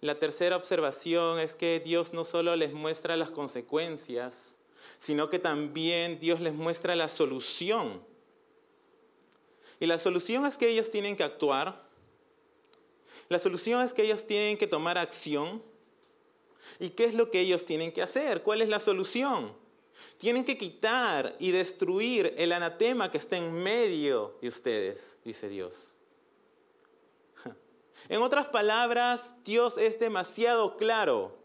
La 0.00 0.16
tercera 0.16 0.54
observación 0.54 1.40
es 1.40 1.56
que 1.56 1.80
Dios 1.80 2.12
no 2.12 2.24
solo 2.24 2.54
les 2.54 2.72
muestra 2.72 3.16
las 3.16 3.32
consecuencias, 3.32 4.58
sino 4.96 5.28
que 5.28 5.40
también 5.40 6.20
Dios 6.20 6.38
les 6.38 6.54
muestra 6.54 6.94
la 6.94 7.08
solución. 7.08 8.00
Y 9.80 9.86
la 9.86 9.98
solución 9.98 10.46
es 10.46 10.56
que 10.56 10.68
ellos 10.68 10.88
tienen 10.88 11.16
que 11.16 11.24
actuar. 11.24 11.82
La 13.28 13.40
solución 13.40 13.82
es 13.82 13.92
que 13.92 14.02
ellos 14.02 14.24
tienen 14.24 14.56
que 14.56 14.68
tomar 14.68 14.98
acción. 14.98 15.64
¿Y 16.78 16.90
qué 16.90 17.06
es 17.06 17.14
lo 17.14 17.28
que 17.32 17.40
ellos 17.40 17.64
tienen 17.64 17.90
que 17.90 18.02
hacer? 18.02 18.44
¿Cuál 18.44 18.62
es 18.62 18.68
la 18.68 18.78
solución? 18.78 19.52
Tienen 20.18 20.44
que 20.44 20.58
quitar 20.58 21.34
y 21.38 21.50
destruir 21.50 22.34
el 22.36 22.52
anatema 22.52 23.10
que 23.10 23.18
está 23.18 23.36
en 23.36 23.52
medio 23.52 24.36
de 24.42 24.48
ustedes, 24.48 25.18
dice 25.24 25.48
Dios. 25.48 25.96
En 28.08 28.22
otras 28.22 28.46
palabras, 28.46 29.34
Dios 29.44 29.78
es 29.78 30.00
demasiado 30.00 30.76
claro. 30.76 31.38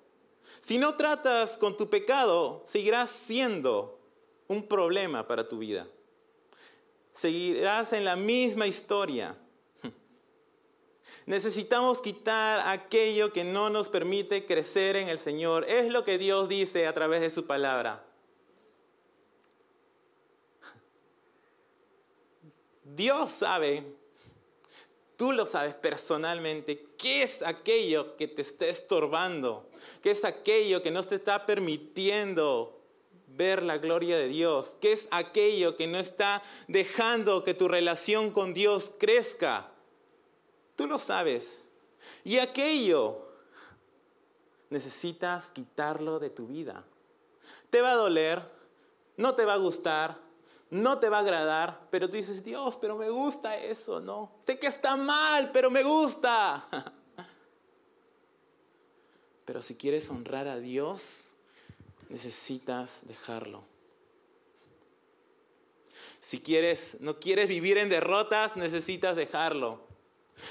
Si 0.60 0.78
no 0.78 0.96
tratas 0.96 1.58
con 1.58 1.78
tu 1.78 1.90
pecado, 1.90 2.64
seguirás 2.66 3.12
siendo 3.12 4.00
un 4.48 4.68
problema 4.68 5.28
para 5.28 5.48
tu 5.48 5.60
vida. 5.60 5.88
Seguirás 7.12 7.94
en 7.94 8.04
la 8.04 8.16
misma 8.16 8.68
historia. 8.68 9.38
Necesitamos 11.26 12.02
quitar 12.02 12.68
aquello 12.68 13.32
que 13.32 13.44
no 13.44 13.70
nos 13.70 13.90
permite 13.90 14.46
crecer 14.46 14.96
en 14.96 15.10
el 15.10 15.18
Señor. 15.18 15.66
Es 15.70 15.88
lo 15.88 16.04
que 16.04 16.18
Dios 16.18 16.50
dice 16.50 16.88
a 16.88 16.94
través 16.94 17.22
de 17.22 17.30
su 17.30 17.46
palabra. 17.46 18.05
Dios 22.96 23.32
sabe, 23.32 23.84
tú 25.18 25.32
lo 25.32 25.46
sabes 25.46 25.76
personalmente, 25.76 26.88
qué 26.98 27.24
es 27.24 27.42
aquello 27.42 28.16
que 28.16 28.28
te 28.28 28.42
está 28.42 28.68
estorbando, 28.68 29.70
qué 30.02 30.12
es 30.12 30.24
aquello 30.24 30.82
que 30.82 30.92
no 30.92 31.04
te 31.04 31.16
está 31.16 31.46
permitiendo 31.46 32.80
ver 33.28 33.64
la 33.64 33.78
gloria 33.78 34.18
de 34.18 34.30
Dios, 34.30 34.76
qué 34.80 34.94
es 34.94 35.08
aquello 35.12 35.76
que 35.76 35.88
no 35.88 36.00
está 36.00 36.42
dejando 36.68 37.44
que 37.44 37.54
tu 37.54 37.68
relación 37.68 38.32
con 38.32 38.54
Dios 38.54 38.92
crezca. 38.98 39.72
Tú 40.76 40.88
lo 40.88 40.98
sabes. 40.98 41.68
Y 42.24 42.38
aquello 42.38 43.26
necesitas 44.70 45.52
quitarlo 45.52 46.20
de 46.20 46.30
tu 46.30 46.48
vida. 46.48 46.86
Te 47.70 47.82
va 47.82 47.92
a 47.92 47.96
doler, 47.96 48.42
no 49.18 49.36
te 49.36 49.44
va 49.44 49.54
a 49.54 49.58
gustar, 49.58 50.25
no 50.76 51.00
te 51.00 51.08
va 51.08 51.18
a 51.18 51.22
agradar, 51.22 51.88
pero 51.90 52.10
tú 52.10 52.18
dices, 52.18 52.44
Dios, 52.44 52.76
pero 52.76 52.98
me 52.98 53.10
gusta 53.10 53.56
eso, 53.58 54.02
¿no? 54.02 54.34
Sé 54.46 54.60
que 54.60 54.68
está 54.68 54.98
mal, 54.98 55.50
pero 55.54 55.72
me 55.72 55.84
gusta. 55.84 56.68
Pero 59.46 59.62
si 59.62 59.76
quieres 59.76 60.10
honrar 60.10 60.48
a 60.48 60.58
Dios, 60.58 61.34
necesitas 62.10 63.02
dejarlo. 63.04 63.64
Si 66.20 66.42
quieres, 66.42 66.98
no 67.00 67.20
quieres 67.20 67.48
vivir 67.48 67.78
en 67.78 67.90
derrotas, 67.90 68.56
necesitas 68.56 69.16
dejarlo. 69.16 69.82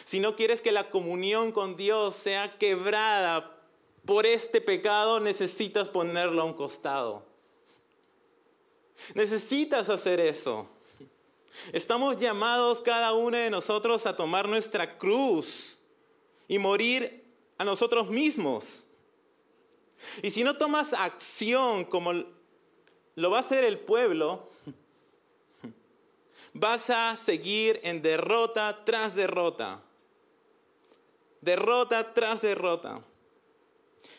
Si 0.04 0.20
no 0.20 0.36
quieres 0.36 0.60
que 0.60 0.70
la 0.70 0.90
comunión 0.90 1.50
con 1.50 1.76
Dios 1.76 2.14
sea 2.14 2.56
quebrada 2.56 3.60
por 4.06 4.26
este 4.26 4.60
pecado, 4.60 5.18
necesitas 5.18 5.88
ponerlo 5.88 6.42
a 6.42 6.44
un 6.44 6.54
costado. 6.54 7.33
Necesitas 9.14 9.88
hacer 9.88 10.20
eso. 10.20 10.68
Estamos 11.72 12.18
llamados 12.18 12.80
cada 12.80 13.12
uno 13.12 13.36
de 13.36 13.50
nosotros 13.50 14.06
a 14.06 14.16
tomar 14.16 14.48
nuestra 14.48 14.98
cruz 14.98 15.78
y 16.48 16.58
morir 16.58 17.24
a 17.58 17.64
nosotros 17.64 18.08
mismos. 18.08 18.86
Y 20.22 20.30
si 20.30 20.44
no 20.44 20.56
tomas 20.56 20.92
acción 20.92 21.84
como 21.84 22.12
lo 22.12 23.30
va 23.30 23.38
a 23.38 23.40
hacer 23.40 23.64
el 23.64 23.78
pueblo, 23.78 24.48
vas 26.52 26.90
a 26.90 27.16
seguir 27.16 27.80
en 27.82 28.02
derrota 28.02 28.84
tras 28.84 29.14
derrota. 29.14 29.82
Derrota 31.40 32.12
tras 32.12 32.42
derrota. 32.42 33.02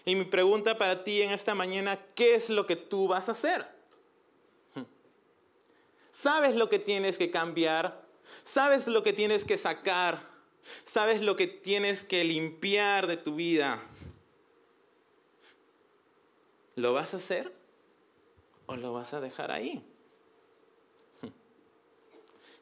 Y 0.05 0.15
mi 0.15 0.25
pregunta 0.25 0.77
para 0.77 1.03
ti 1.03 1.21
en 1.21 1.31
esta 1.31 1.55
mañana, 1.55 1.99
¿qué 2.15 2.35
es 2.35 2.49
lo 2.49 2.65
que 2.65 2.75
tú 2.75 3.07
vas 3.07 3.27
a 3.27 3.33
hacer? 3.33 3.74
¿Sabes 6.15 6.55
lo 6.55 6.69
que 6.69 6.79
tienes 6.79 7.17
que 7.17 7.29
cambiar? 7.29 8.07
¿Sabes 8.45 8.87
lo 8.87 9.03
que 9.03 9.11
tienes 9.11 9.43
que 9.43 9.57
sacar? 9.57 10.25
¿Sabes 10.85 11.21
lo 11.21 11.35
que 11.35 11.45
tienes 11.45 12.05
que 12.05 12.23
limpiar 12.23 13.05
de 13.05 13.17
tu 13.17 13.35
vida? 13.35 13.83
¿Lo 16.75 16.93
vas 16.93 17.13
a 17.13 17.17
hacer 17.17 17.53
o 18.65 18.77
lo 18.77 18.93
vas 18.93 19.13
a 19.13 19.19
dejar 19.19 19.51
ahí? 19.51 19.85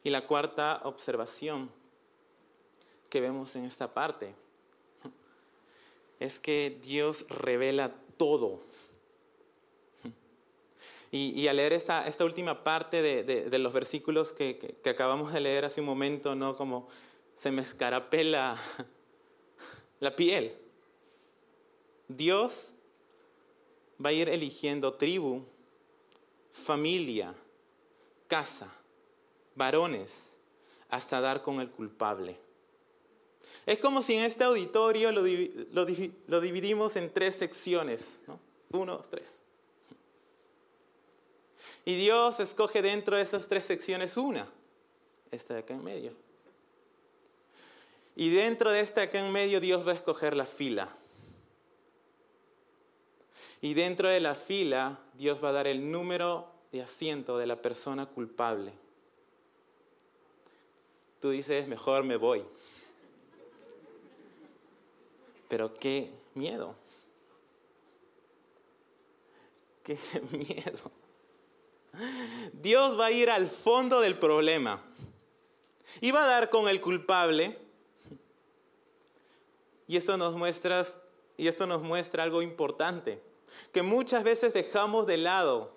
Y 0.02 0.10
la 0.10 0.26
cuarta 0.26 0.80
observación 0.82 1.70
que 3.08 3.20
vemos 3.20 3.54
en 3.54 3.66
esta 3.66 3.94
parte 3.94 4.34
es 6.18 6.40
que 6.40 6.76
Dios 6.82 7.24
revela 7.28 7.94
todo. 8.16 8.62
Y, 11.16 11.46
al 11.46 11.58
leer 11.58 11.72
esta, 11.72 12.04
última 12.24 12.64
parte 12.64 13.00
de, 13.00 13.58
los 13.60 13.72
versículos 13.72 14.32
que, 14.32 14.74
acabamos 14.84 15.32
de 15.32 15.40
leer 15.40 15.64
hace 15.64 15.80
un 15.80 15.86
momento, 15.86 16.34
¿no? 16.34 16.56
Como 16.56 16.88
se 17.36 17.52
me 17.52 17.62
escarapela 17.62 18.58
la 20.00 20.16
piel. 20.16 20.56
Dios 22.08 22.72
va 24.04 24.10
a 24.10 24.12
ir 24.12 24.28
eligiendo 24.28 24.94
tribu, 24.94 25.44
familia, 26.50 27.32
casa, 28.26 28.74
varones, 29.54 30.36
hasta 30.88 31.20
dar 31.20 31.42
con 31.42 31.60
el 31.60 31.70
culpable. 31.70 32.36
Es 33.66 33.78
como 33.78 34.02
si 34.02 34.14
en 34.14 34.24
este 34.24 34.42
auditorio 34.42 35.12
lo, 35.12 36.40
dividimos 36.40 36.96
en 36.96 37.08
tres 37.08 37.36
secciones, 37.36 38.20
¿no? 38.26 38.40
Uno, 38.72 38.96
dos, 38.96 39.08
tres. 39.08 39.43
Y 41.84 41.96
Dios 41.96 42.40
escoge 42.40 42.82
dentro 42.82 43.16
de 43.16 43.22
esas 43.22 43.46
tres 43.48 43.64
secciones 43.64 44.16
una, 44.16 44.48
esta 45.30 45.54
de 45.54 45.60
acá 45.60 45.74
en 45.74 45.84
medio. 45.84 46.12
Y 48.16 48.30
dentro 48.30 48.70
de 48.70 48.80
esta 48.80 49.02
de 49.02 49.08
acá 49.08 49.20
en 49.20 49.32
medio 49.32 49.60
Dios 49.60 49.86
va 49.86 49.92
a 49.92 49.96
escoger 49.96 50.36
la 50.36 50.46
fila. 50.46 50.88
Y 53.60 53.74
dentro 53.74 54.08
de 54.08 54.20
la 54.20 54.34
fila 54.34 54.98
Dios 55.14 55.42
va 55.42 55.50
a 55.50 55.52
dar 55.52 55.66
el 55.66 55.90
número 55.90 56.48
de 56.72 56.82
asiento 56.82 57.38
de 57.38 57.46
la 57.46 57.60
persona 57.60 58.06
culpable. 58.06 58.72
Tú 61.20 61.30
dices, 61.30 61.66
mejor 61.68 62.04
me 62.04 62.16
voy. 62.16 62.44
Pero 65.48 65.72
qué 65.72 66.10
miedo. 66.34 66.74
Qué 69.82 69.98
miedo. 70.32 71.03
Dios 72.52 72.98
va 72.98 73.06
a 73.06 73.10
ir 73.10 73.30
al 73.30 73.48
fondo 73.48 74.00
del 74.00 74.18
problema 74.18 74.82
y 76.00 76.10
va 76.10 76.24
a 76.24 76.26
dar 76.26 76.50
con 76.50 76.68
el 76.68 76.80
culpable. 76.80 77.58
Y 79.86 79.96
esto 79.96 80.16
nos 80.16 80.34
muestra, 80.34 80.84
y 81.36 81.46
esto 81.48 81.66
nos 81.66 81.82
muestra 81.82 82.22
algo 82.22 82.42
importante, 82.42 83.22
que 83.72 83.82
muchas 83.82 84.24
veces 84.24 84.54
dejamos 84.54 85.06
de 85.06 85.18
lado 85.18 85.74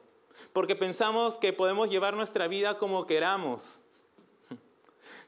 porque 0.53 0.75
pensamos 0.75 1.35
que 1.35 1.51
podemos 1.51 1.89
llevar 1.89 2.15
nuestra 2.15 2.47
vida 2.47 2.77
como 2.77 3.05
queramos 3.05 3.81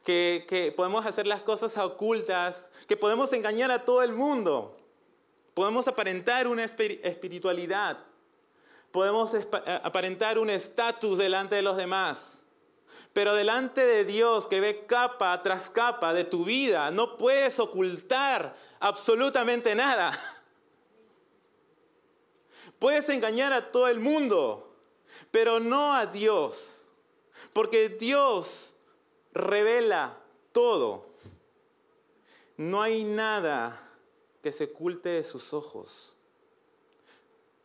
que, 0.04 0.73
podemos 0.75 1.06
hacer 1.06 1.28
las 1.28 1.41
cosas 1.41 1.78
ocultas, 1.78 2.71
que 2.88 2.97
podemos 2.97 3.32
engañar 3.34 3.71
a 3.71 3.86
todo 3.86 4.02
el 4.02 4.13
mundo, 4.13 4.75
podemos 5.54 5.88
aparentar 5.88 6.47
una 6.47 6.63
espiritualidad, 6.63 7.99
podemos 8.91 9.32
aparentar 9.84 10.39
un 10.39 10.49
estatus 10.49 11.17
delante 11.17 11.56
de 11.56 11.62
los 11.62 11.78
demás. 11.78 12.41
Pero 13.13 13.34
delante 13.34 13.86
de 13.86 14.06
Dios 14.06 14.47
que 14.47 14.60
ve 14.60 14.86
capa 14.86 15.41
tras 15.41 15.69
capa 15.69 16.13
de 16.13 16.23
tu 16.23 16.45
vida, 16.45 16.91
no 16.91 17.17
puedes 17.17 17.60
ocultar 17.60 18.56
absolutamente 18.80 19.75
nada. 19.75 20.17
Puedes 22.78 23.10
engañar 23.10 23.52
a 23.52 23.71
todo 23.71 23.88
el 23.88 23.99
mundo, 23.99 24.73
pero 25.32 25.60
no 25.60 25.93
a 25.93 26.06
Dios. 26.06 26.84
Porque 27.52 27.89
Dios 27.89 28.73
revela 29.34 30.17
todo. 30.52 31.10
No 32.58 32.82
hay 32.82 33.04
nada 33.04 33.89
que 34.41 34.52
se 34.52 34.65
oculte 34.65 35.10
de 35.10 35.23
sus 35.23 35.54
ojos. 35.54 36.18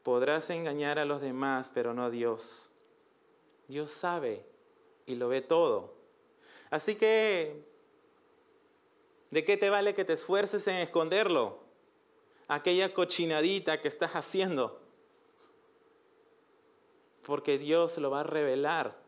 Podrás 0.05 0.49
engañar 0.51 1.01
a 1.01 1.05
los 1.05 1.21
demás, 1.21 1.73
pero 1.75 1.95
no 1.95 2.05
a 2.05 2.11
Dios. 2.11 2.71
Dios 3.67 3.91
sabe 3.91 4.47
y 5.07 5.17
lo 5.17 5.29
ve 5.29 5.41
todo. 5.41 5.95
Así 6.71 6.95
que, 6.95 7.65
¿de 9.33 9.45
qué 9.45 9.57
te 9.57 9.71
vale 9.71 9.95
que 9.95 10.05
te 10.05 10.13
esfuerces 10.13 10.69
en 10.69 10.77
esconderlo? 10.77 11.59
Aquella 12.47 12.95
cochinadita 12.95 13.81
que 13.81 13.89
estás 13.89 14.13
haciendo. 14.15 14.81
Porque 17.25 17.59
Dios 17.59 17.99
lo 17.99 18.11
va 18.11 18.21
a 18.21 18.25
revelar 18.25 19.03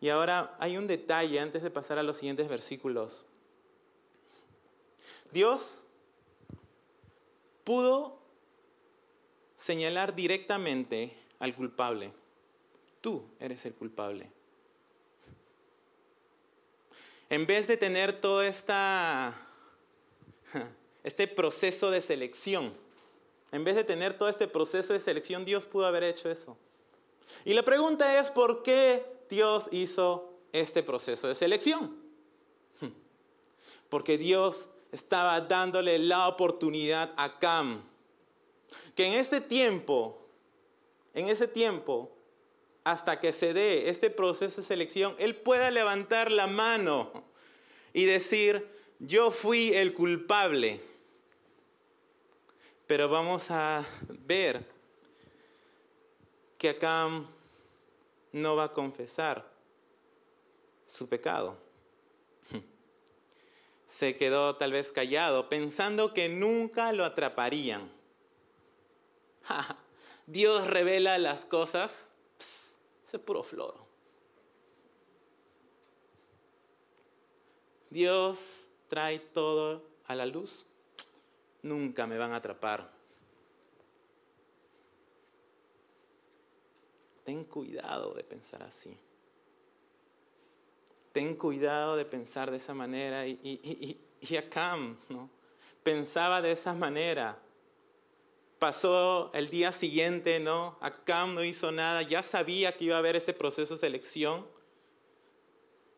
y 0.00 0.08
ahora 0.08 0.56
hay 0.58 0.78
un 0.78 0.86
detalle 0.86 1.38
antes 1.40 1.62
de 1.62 1.70
pasar 1.70 1.98
a 1.98 2.02
los 2.02 2.16
siguientes 2.16 2.48
versículos. 2.48 3.26
Dios 5.30 5.84
pudo 7.64 8.18
señalar 9.60 10.14
directamente 10.14 11.12
al 11.38 11.54
culpable. 11.54 12.12
Tú 13.00 13.24
eres 13.38 13.64
el 13.66 13.74
culpable. 13.74 14.30
En 17.28 17.46
vez 17.46 17.66
de 17.68 17.76
tener 17.76 18.20
todo 18.20 18.42
esta, 18.42 19.34
este 21.04 21.26
proceso 21.28 21.90
de 21.90 22.00
selección, 22.00 22.72
en 23.52 23.64
vez 23.64 23.76
de 23.76 23.84
tener 23.84 24.16
todo 24.16 24.28
este 24.28 24.48
proceso 24.48 24.92
de 24.92 25.00
selección, 25.00 25.44
Dios 25.44 25.66
pudo 25.66 25.86
haber 25.86 26.04
hecho 26.04 26.30
eso. 26.30 26.56
Y 27.44 27.54
la 27.54 27.62
pregunta 27.62 28.18
es, 28.18 28.30
¿por 28.30 28.62
qué 28.62 29.04
Dios 29.28 29.68
hizo 29.70 30.30
este 30.52 30.82
proceso 30.82 31.28
de 31.28 31.34
selección. 31.34 31.96
Porque 33.88 34.18
Dios 34.18 34.68
estaba 34.92 35.40
dándole 35.40 35.98
la 35.98 36.28
oportunidad 36.28 37.12
a 37.16 37.38
Cam, 37.38 37.82
que 38.94 39.06
en 39.06 39.14
ese 39.14 39.40
tiempo, 39.40 40.20
en 41.14 41.28
ese 41.28 41.48
tiempo, 41.48 42.10
hasta 42.84 43.20
que 43.20 43.32
se 43.32 43.52
dé 43.52 43.88
este 43.88 44.10
proceso 44.10 44.60
de 44.60 44.66
selección, 44.66 45.14
él 45.18 45.36
pueda 45.36 45.70
levantar 45.70 46.30
la 46.30 46.46
mano 46.46 47.24
y 47.92 48.04
decir, 48.04 48.66
yo 48.98 49.30
fui 49.30 49.74
el 49.74 49.94
culpable. 49.94 50.80
Pero 52.86 53.08
vamos 53.08 53.50
a 53.50 53.86
ver 54.08 54.64
que 56.58 56.70
Acam 56.70 57.26
no 58.32 58.56
va 58.56 58.64
a 58.64 58.72
confesar 58.72 59.48
su 60.86 61.08
pecado. 61.08 61.56
Se 63.86 64.16
quedó 64.16 64.56
tal 64.56 64.72
vez 64.72 64.92
callado, 64.92 65.48
pensando 65.48 66.14
que 66.14 66.28
nunca 66.28 66.92
lo 66.92 67.04
atraparían. 67.04 67.90
Dios 70.26 70.66
revela 70.66 71.18
las 71.18 71.44
cosas, 71.44 72.12
es 72.38 72.78
puro 73.24 73.42
floro. 73.42 73.86
Dios 77.90 78.66
trae 78.88 79.18
todo 79.18 79.82
a 80.06 80.14
la 80.14 80.26
luz, 80.26 80.66
nunca 81.62 82.06
me 82.06 82.18
van 82.18 82.32
a 82.32 82.36
atrapar. 82.36 82.92
Ten 87.24 87.44
cuidado 87.44 88.14
de 88.14 88.24
pensar 88.24 88.62
así. 88.62 88.96
Ten 91.12 91.34
cuidado 91.34 91.96
de 91.96 92.04
pensar 92.04 92.50
de 92.50 92.56
esa 92.56 92.74
manera. 92.74 93.26
Y, 93.26 93.38
y, 93.42 94.00
y, 94.20 94.40
¿no? 95.08 95.28
pensaba 95.82 96.40
de 96.40 96.52
esa 96.52 96.72
manera. 96.74 97.38
Pasó 98.60 99.32
el 99.34 99.50
día 99.50 99.72
siguiente, 99.72 100.38
¿no? 100.38 100.78
Acam 100.80 101.34
no 101.34 101.42
hizo 101.42 101.72
nada, 101.72 102.02
ya 102.02 102.22
sabía 102.22 102.76
que 102.76 102.84
iba 102.84 102.94
a 102.94 103.00
haber 103.00 103.16
ese 103.16 103.32
proceso 103.32 103.74
de 103.74 103.80
selección. 103.80 104.46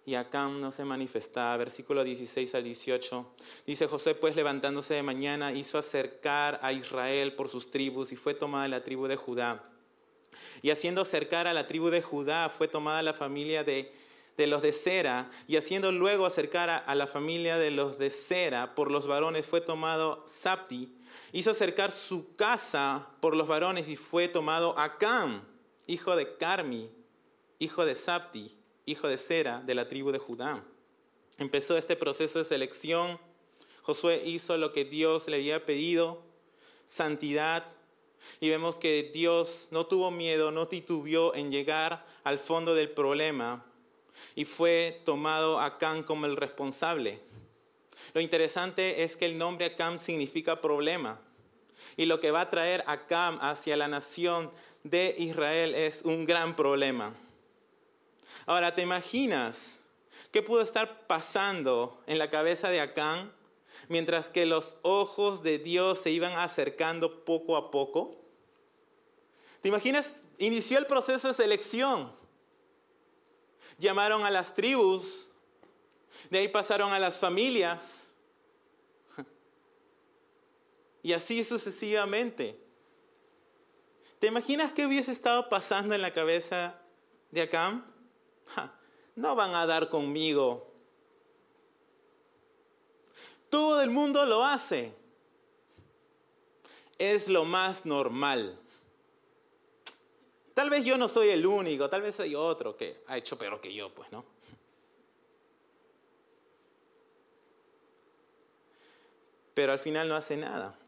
Y 0.07 0.15
Acam 0.15 0.63
no 0.63 0.73
se 0.73 0.87
manifestaba. 0.87 1.59
Versículo 1.59 2.03
16 2.03 2.55
al 2.55 2.65
18. 2.65 3.35
Dice 3.67 3.87
José, 3.87 4.15
pues 4.15 4.35
levantándose 4.35 4.95
de 4.95 5.03
mañana, 5.03 5.53
hizo 5.53 5.77
acercar 5.77 6.59
a 6.63 6.73
Israel 6.73 7.35
por 7.35 7.51
sus 7.51 7.71
tribus 7.71 8.13
y 8.13 8.17
fue 8.17 8.33
tomada 8.33 8.67
la 8.69 8.83
tribu 8.83 9.07
de 9.07 9.17
Judá 9.17 9.69
y 10.63 10.71
haciendo 10.71 11.03
acercar 11.03 11.47
a 11.47 11.53
la 11.53 11.67
tribu 11.67 11.91
de 11.91 12.03
Judá 12.03 12.49
fue 12.49 12.69
tomada 12.69 13.03
la 13.03 13.15
familia 13.15 13.65
de, 13.65 13.93
los 14.37 14.63
de 14.63 14.73
Sera, 14.73 15.31
y 15.47 15.57
haciendo 15.57 15.93
luego 15.93 16.27
acercar 16.27 16.85
a, 16.87 16.95
la 16.95 17.07
familia 17.07 17.59
de 17.59 17.71
los 17.71 17.99
de 17.99 18.11
Sera 18.11 18.75
por 18.75 18.91
los 18.91 19.07
varones 19.07 19.47
fue 19.47 19.61
tomado 19.61 20.25
Sapti. 20.27 20.93
Hizo 21.33 21.51
acercar 21.51 21.91
su 21.91 22.35
casa 22.37 23.09
por 23.21 23.37
los 23.37 23.49
varones 23.49 23.89
y 23.89 23.97
fue 23.97 24.29
tomado 24.29 24.79
Acam, 24.79 25.43
hijo 25.87 26.17
de 26.17 26.37
Carmi, 26.37 26.91
hijo 27.59 27.85
de 27.85 27.95
Sapti, 27.95 28.57
hijo 28.87 29.09
de 29.09 29.17
Sera, 29.17 29.61
de 29.61 29.75
la 29.75 29.89
tribu 29.89 30.13
de 30.13 30.19
Judá. 30.19 30.65
Empezó 31.39 31.77
este 31.77 31.97
proceso 31.97 32.39
de 32.39 32.45
selección. 32.45 33.19
Josué 33.83 34.23
hizo 34.25 34.57
lo 34.57 34.73
que 34.73 34.85
Dios 34.85 35.29
le 35.29 35.37
había 35.37 35.65
pedido, 35.65 36.23
santidad, 36.87 37.65
y 38.41 38.51
vemos 38.51 38.79
que 38.79 39.11
Dios 39.13 39.69
no 39.71 39.87
tuvo 39.87 40.11
miedo, 40.11 40.51
no 40.53 40.69
titubeó 40.69 41.35
en 41.35 41.51
llegar 41.51 42.07
al 42.25 42.39
fondo 42.39 42.75
del 42.75 42.91
problema 42.91 43.65
y 44.35 44.45
fue 44.45 45.03
tomado 45.05 45.61
Acán 45.61 46.03
como 46.03 46.27
el 46.27 46.37
responsable. 46.37 47.21
Lo 48.15 48.21
interesante 48.21 49.03
es 49.03 49.17
que 49.17 49.27
el 49.27 49.39
nombre 49.39 49.67
Acam 49.67 49.99
significa 49.99 50.61
problema. 50.61 51.21
Y 51.97 52.07
lo 52.07 52.21
que 52.21 52.31
va 52.31 52.43
a 52.43 52.51
traer 52.51 52.85
Acam 52.87 53.39
hacia 53.41 53.77
la 53.77 53.89
nación 53.89 54.51
de 54.85 55.15
Israel 55.19 55.75
es 55.75 56.03
un 56.03 56.25
gran 56.25 56.57
problema. 56.57 57.15
Ahora, 58.47 58.75
¿te 58.75 58.83
imaginas 58.83 59.81
qué 60.31 60.43
pudo 60.43 60.63
estar 60.63 61.07
pasando 61.07 62.01
en 62.07 62.19
la 62.19 62.31
cabeza 62.31 62.71
de 62.71 62.81
Acán 62.81 63.33
mientras 63.89 64.31
que 64.31 64.47
los 64.47 64.77
ojos 64.83 65.43
de 65.43 65.59
Dios 65.59 66.01
se 66.01 66.11
iban 66.11 66.33
acercando 66.39 67.25
poco 67.25 67.57
a 67.57 67.71
poco? 67.71 68.17
¿Te 69.61 69.69
imaginas? 69.69 70.13
Inició 70.39 70.79
el 70.79 70.87
proceso 70.87 71.29
de 71.29 71.35
selección. 71.35 72.13
Llamaron 73.79 74.25
a 74.25 74.31
las 74.31 74.55
tribus, 74.55 75.29
de 76.31 76.39
ahí 76.39 76.49
pasaron 76.49 76.93
a 76.93 76.99
las 76.99 77.19
familias, 77.19 78.13
y 81.03 81.13
así 81.13 81.45
sucesivamente. 81.45 82.59
¿Te 84.19 84.29
imaginas 84.29 84.73
qué 84.73 84.87
hubiese 84.87 85.11
estado 85.11 85.49
pasando 85.49 85.95
en 85.95 86.03
la 86.03 86.13
cabeza 86.13 86.79
de 87.31 87.43
Acam? 87.43 87.85
no 89.17 89.35
van 89.35 89.55
a 89.55 89.67
dar 89.67 89.89
conmigo. 89.89 90.73
Todo 93.51 93.83
el 93.83 93.91
mundo 93.91 94.25
lo 94.25 94.45
hace. 94.45 94.95
Es 96.99 97.27
lo 97.27 97.45
más 97.45 97.85
normal. 97.85 98.59
Tal 100.55 100.71
vez 100.71 100.85
yo 100.85 100.97
no 100.97 101.09
soy 101.09 101.31
el 101.31 101.45
único, 101.45 101.91
tal 101.91 102.03
vez 102.03 102.21
hay 102.21 102.35
otro 102.35 102.77
que 102.77 103.03
ha 103.09 103.19
hecho 103.19 103.37
peor 103.37 103.61
que 103.61 103.75
yo, 103.75 103.93
pues, 103.93 104.13
¿no? 104.13 104.25
Pero 109.55 109.73
al 109.73 109.79
final 109.79 110.09
no 110.09 110.17
hace 110.17 110.37
nada. 110.37 110.79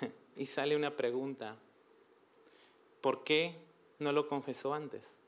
Y 0.36 0.46
sale 0.46 0.76
una 0.76 0.96
pregunta. 0.96 1.56
¿Por 3.00 3.24
qué 3.24 3.56
no 3.98 4.12
lo 4.12 4.28
confesó 4.28 4.74
antes? 4.74 5.18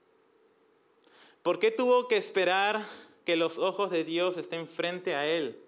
¿Por 1.42 1.58
qué 1.58 1.70
tuvo 1.70 2.06
que 2.06 2.16
esperar 2.16 2.84
que 3.24 3.36
los 3.36 3.58
ojos 3.58 3.90
de 3.90 4.04
Dios 4.04 4.36
estén 4.36 4.68
frente 4.68 5.14
a 5.14 5.26
él 5.26 5.58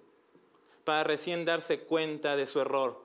para 0.85 1.05
recién 1.05 1.45
darse 1.45 1.81
cuenta 1.81 2.37
de 2.37 2.47
su 2.47 2.61
error? 2.61 3.01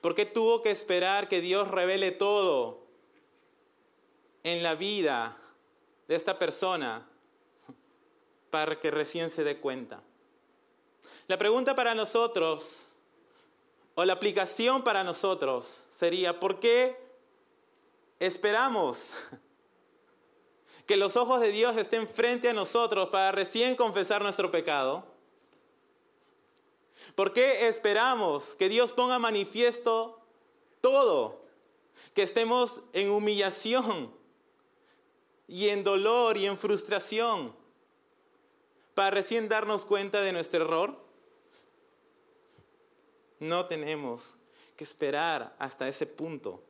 ¿Por 0.00 0.14
qué 0.14 0.26
tuvo 0.26 0.62
que 0.62 0.70
esperar 0.70 1.28
que 1.28 1.40
Dios 1.40 1.68
revele 1.68 2.10
todo 2.10 2.80
en 4.44 4.62
la 4.62 4.74
vida 4.74 5.36
de 6.06 6.14
esta 6.14 6.38
persona 6.38 7.08
para 8.50 8.78
que 8.78 8.90
recién 8.90 9.30
se 9.30 9.44
dé 9.44 9.58
cuenta? 9.58 10.02
La 11.26 11.38
pregunta 11.38 11.74
para 11.74 11.94
nosotros, 11.94 12.92
o 13.94 14.04
la 14.04 14.14
aplicación 14.14 14.82
para 14.82 15.04
nosotros, 15.04 15.86
sería, 15.90 16.40
¿por 16.40 16.60
qué 16.60 16.96
esperamos 18.18 19.10
que 20.86 20.96
los 20.96 21.16
ojos 21.16 21.40
de 21.40 21.52
Dios 21.52 21.76
estén 21.76 22.08
frente 22.08 22.48
a 22.48 22.52
nosotros 22.52 23.08
para 23.10 23.32
recién 23.32 23.76
confesar 23.76 24.22
nuestro 24.22 24.50
pecado? 24.50 25.04
¿Por 27.14 27.32
qué 27.32 27.68
esperamos 27.68 28.54
que 28.56 28.68
Dios 28.68 28.92
ponga 28.92 29.18
manifiesto 29.18 30.20
todo? 30.80 31.44
Que 32.14 32.22
estemos 32.22 32.80
en 32.92 33.10
humillación 33.10 34.12
y 35.48 35.68
en 35.68 35.82
dolor 35.82 36.36
y 36.36 36.46
en 36.46 36.56
frustración 36.56 37.54
para 38.94 39.10
recién 39.10 39.48
darnos 39.48 39.84
cuenta 39.84 40.20
de 40.20 40.32
nuestro 40.32 40.64
error. 40.64 41.09
No 43.40 43.66
tenemos 43.66 44.36
que 44.76 44.84
esperar 44.84 45.54
hasta 45.58 45.88
ese 45.88 46.06
punto. 46.06 46.62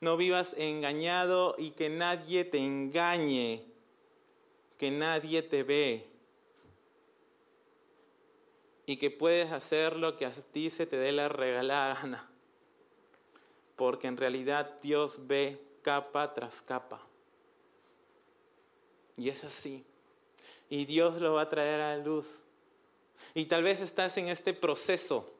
No 0.00 0.16
vivas 0.16 0.54
engañado 0.58 1.54
y 1.58 1.70
que 1.70 1.88
nadie 1.88 2.44
te 2.44 2.58
engañe, 2.58 3.64
que 4.78 4.90
nadie 4.90 5.42
te 5.42 5.62
ve 5.62 6.06
y 8.86 8.96
que 8.98 9.10
puedes 9.10 9.52
hacer 9.52 9.96
lo 9.96 10.16
que 10.16 10.26
a 10.26 10.30
ti 10.30 10.70
se 10.70 10.86
te 10.86 10.96
dé 10.96 11.12
la 11.12 11.28
regalada 11.28 11.94
gana. 11.94 12.30
Porque 13.74 14.06
en 14.06 14.16
realidad 14.16 14.78
Dios 14.80 15.26
ve 15.26 15.60
capa 15.82 16.32
tras 16.32 16.62
capa. 16.62 17.00
Y 19.16 19.28
es 19.28 19.44
así. 19.44 19.84
Y 20.70 20.84
Dios 20.84 21.20
lo 21.20 21.34
va 21.34 21.42
a 21.42 21.48
traer 21.48 21.80
a 21.80 21.96
la 21.96 22.04
luz. 22.04 22.42
Y 23.34 23.46
tal 23.46 23.62
vez 23.62 23.80
estás 23.80 24.16
en 24.16 24.28
este 24.28 24.54
proceso. 24.54 25.32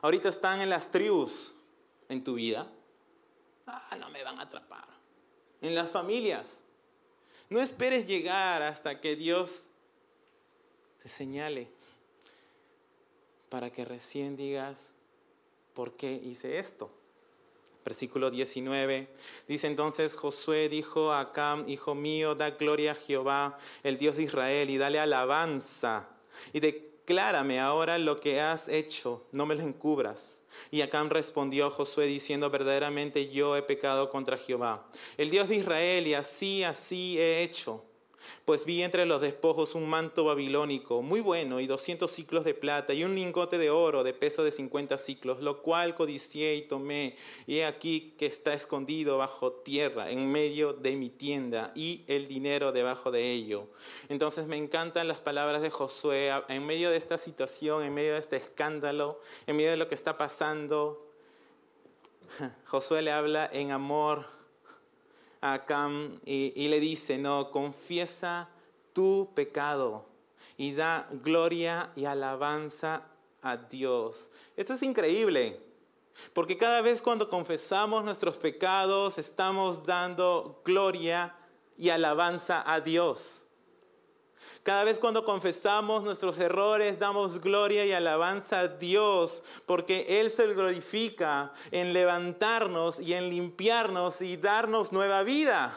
Ahorita 0.00 0.28
están 0.28 0.60
en 0.60 0.70
las 0.70 0.90
tribus 0.90 1.54
en 2.08 2.24
tu 2.24 2.34
vida. 2.34 2.70
Ah, 3.66 3.96
no 3.98 4.10
me 4.10 4.22
van 4.24 4.38
a 4.38 4.42
atrapar. 4.42 4.86
En 5.60 5.74
las 5.74 5.90
familias. 5.90 6.62
No 7.48 7.60
esperes 7.60 8.06
llegar 8.06 8.62
hasta 8.62 9.00
que 9.00 9.14
Dios 9.14 9.64
te 11.02 11.08
señale 11.08 11.68
para 13.52 13.70
que 13.70 13.84
recién 13.84 14.34
digas, 14.34 14.94
¿por 15.74 15.94
qué 15.94 16.14
hice 16.24 16.58
esto? 16.58 16.90
Versículo 17.84 18.30
19. 18.30 19.08
Dice 19.46 19.66
entonces 19.66 20.16
Josué 20.16 20.70
dijo 20.70 21.12
a 21.12 21.20
Acam, 21.20 21.68
hijo 21.68 21.94
mío, 21.94 22.34
da 22.34 22.48
gloria 22.50 22.92
a 22.92 22.94
Jehová, 22.94 23.58
el 23.82 23.98
Dios 23.98 24.16
de 24.16 24.22
Israel, 24.22 24.70
y 24.70 24.78
dale 24.78 24.98
alabanza, 24.98 26.08
y, 26.52 26.60
declárame 26.60 27.60
ahora 27.60 27.98
lo 27.98 28.20
que 28.20 28.40
has 28.40 28.68
hecho, 28.68 29.26
no 29.32 29.46
me 29.46 29.54
lo 29.54 29.62
encubras. 29.62 30.40
Y 30.70 30.82
Acán 30.82 31.10
respondió 31.10 31.66
a 31.66 31.70
Josué 31.70 32.06
diciendo, 32.06 32.50
verdaderamente 32.50 33.30
yo 33.30 33.56
he 33.56 33.62
pecado 33.62 34.10
contra 34.10 34.38
Jehová, 34.38 34.86
el 35.16 35.30
Dios 35.30 35.48
de 35.48 35.56
Israel, 35.56 36.06
y 36.06 36.14
así, 36.14 36.62
así 36.62 37.18
he 37.18 37.42
hecho. 37.42 37.84
Pues 38.44 38.64
vi 38.64 38.82
entre 38.82 39.06
los 39.06 39.20
despojos 39.20 39.74
un 39.74 39.88
manto 39.88 40.24
babilónico 40.24 41.02
muy 41.02 41.20
bueno 41.20 41.60
y 41.60 41.66
doscientos 41.66 42.12
ciclos 42.12 42.44
de 42.44 42.54
plata 42.54 42.94
y 42.94 43.04
un 43.04 43.14
lingote 43.14 43.58
de 43.58 43.70
oro 43.70 44.04
de 44.04 44.12
peso 44.12 44.44
de 44.44 44.52
cincuenta 44.52 44.98
ciclos, 44.98 45.40
lo 45.40 45.62
cual 45.62 45.94
codicié 45.94 46.56
y 46.56 46.62
tomé. 46.62 47.16
Y 47.46 47.58
he 47.58 47.64
aquí 47.64 48.14
que 48.18 48.26
está 48.26 48.54
escondido 48.54 49.18
bajo 49.18 49.52
tierra 49.52 50.10
en 50.10 50.30
medio 50.30 50.72
de 50.72 50.96
mi 50.96 51.10
tienda 51.10 51.72
y 51.74 52.04
el 52.06 52.28
dinero 52.28 52.72
debajo 52.72 53.10
de 53.10 53.30
ello. 53.32 53.68
Entonces 54.08 54.46
me 54.46 54.56
encantan 54.56 55.08
las 55.08 55.20
palabras 55.20 55.62
de 55.62 55.70
Josué 55.70 56.30
en 56.48 56.66
medio 56.66 56.90
de 56.90 56.96
esta 56.96 57.18
situación, 57.18 57.82
en 57.82 57.94
medio 57.94 58.14
de 58.14 58.20
este 58.20 58.36
escándalo, 58.36 59.20
en 59.46 59.56
medio 59.56 59.70
de 59.70 59.76
lo 59.76 59.88
que 59.88 59.94
está 59.94 60.18
pasando. 60.18 61.06
Josué 62.66 63.02
le 63.02 63.12
habla 63.12 63.48
en 63.52 63.70
amor 63.70 64.41
y, 66.24 66.52
y 66.54 66.68
le 66.68 66.80
dice, 66.80 67.18
no, 67.18 67.50
confiesa 67.50 68.48
tu 68.92 69.30
pecado 69.34 70.06
y 70.56 70.72
da 70.72 71.08
gloria 71.10 71.90
y 71.96 72.04
alabanza 72.04 73.02
a 73.42 73.56
Dios. 73.56 74.30
Esto 74.56 74.74
es 74.74 74.82
increíble, 74.82 75.60
porque 76.32 76.56
cada 76.56 76.80
vez 76.80 77.02
cuando 77.02 77.28
confesamos 77.28 78.04
nuestros 78.04 78.36
pecados 78.36 79.18
estamos 79.18 79.84
dando 79.84 80.62
gloria 80.64 81.34
y 81.76 81.88
alabanza 81.88 82.62
a 82.70 82.80
Dios. 82.80 83.46
Cada 84.62 84.84
vez 84.84 85.00
cuando 85.00 85.24
confesamos 85.24 86.04
nuestros 86.04 86.38
errores, 86.38 86.98
damos 86.98 87.40
gloria 87.40 87.84
y 87.84 87.92
alabanza 87.92 88.60
a 88.60 88.68
Dios, 88.68 89.42
porque 89.66 90.20
Él 90.20 90.30
se 90.30 90.46
glorifica 90.54 91.52
en 91.72 91.92
levantarnos 91.92 93.00
y 93.00 93.14
en 93.14 93.28
limpiarnos 93.28 94.22
y 94.22 94.36
darnos 94.36 94.92
nueva 94.92 95.24
vida. 95.24 95.74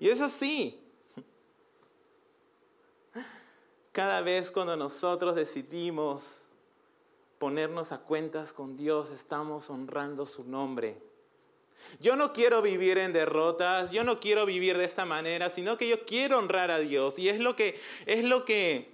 Y 0.00 0.08
es 0.08 0.20
así. 0.22 0.82
Cada 3.92 4.22
vez 4.22 4.50
cuando 4.50 4.74
nosotros 4.74 5.36
decidimos 5.36 6.44
ponernos 7.38 7.92
a 7.92 7.98
cuentas 7.98 8.54
con 8.54 8.78
Dios, 8.78 9.10
estamos 9.10 9.68
honrando 9.68 10.24
su 10.24 10.44
nombre. 10.44 11.11
Yo 12.00 12.16
no 12.16 12.32
quiero 12.32 12.62
vivir 12.62 12.98
en 12.98 13.12
derrotas, 13.12 13.90
yo 13.90 14.04
no 14.04 14.18
quiero 14.18 14.46
vivir 14.46 14.78
de 14.78 14.84
esta 14.84 15.04
manera, 15.04 15.50
sino 15.50 15.76
que 15.76 15.88
yo 15.88 16.04
quiero 16.04 16.38
honrar 16.38 16.70
a 16.70 16.78
Dios. 16.78 17.18
Y 17.18 17.28
es 17.28 17.38
lo 17.38 17.54
que, 17.54 17.80
es 18.06 18.24
lo 18.24 18.44
que 18.44 18.92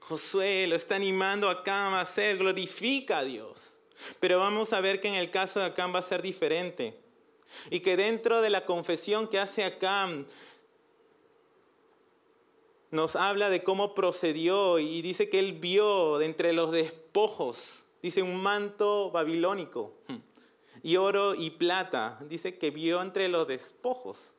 Josué 0.00 0.66
lo 0.66 0.76
está 0.76 0.96
animando 0.96 1.48
a 1.48 1.52
Acam 1.52 1.94
a 1.94 2.00
hacer, 2.00 2.38
glorifica 2.38 3.18
a 3.18 3.24
Dios. 3.24 3.78
Pero 4.20 4.38
vamos 4.38 4.72
a 4.72 4.80
ver 4.80 5.00
que 5.00 5.08
en 5.08 5.14
el 5.14 5.30
caso 5.30 5.60
de 5.60 5.66
Acam 5.66 5.94
va 5.94 5.98
a 6.00 6.02
ser 6.02 6.22
diferente. 6.22 6.98
Y 7.70 7.80
que 7.80 7.96
dentro 7.96 8.40
de 8.40 8.50
la 8.50 8.64
confesión 8.64 9.28
que 9.28 9.38
hace 9.38 9.64
Acam, 9.64 10.26
nos 12.90 13.16
habla 13.16 13.48
de 13.48 13.62
cómo 13.62 13.94
procedió 13.94 14.78
y 14.78 15.02
dice 15.02 15.28
que 15.28 15.38
él 15.38 15.54
vio 15.54 16.18
de 16.18 16.26
entre 16.26 16.52
los 16.52 16.72
despojos, 16.72 17.86
dice 18.02 18.22
un 18.22 18.42
manto 18.42 19.10
babilónico 19.10 19.94
y 20.82 20.96
oro 20.96 21.34
y 21.34 21.50
plata. 21.50 22.18
Dice 22.28 22.58
que 22.58 22.70
vio 22.70 23.00
entre 23.00 23.28
los 23.28 23.46
despojos. 23.46 24.34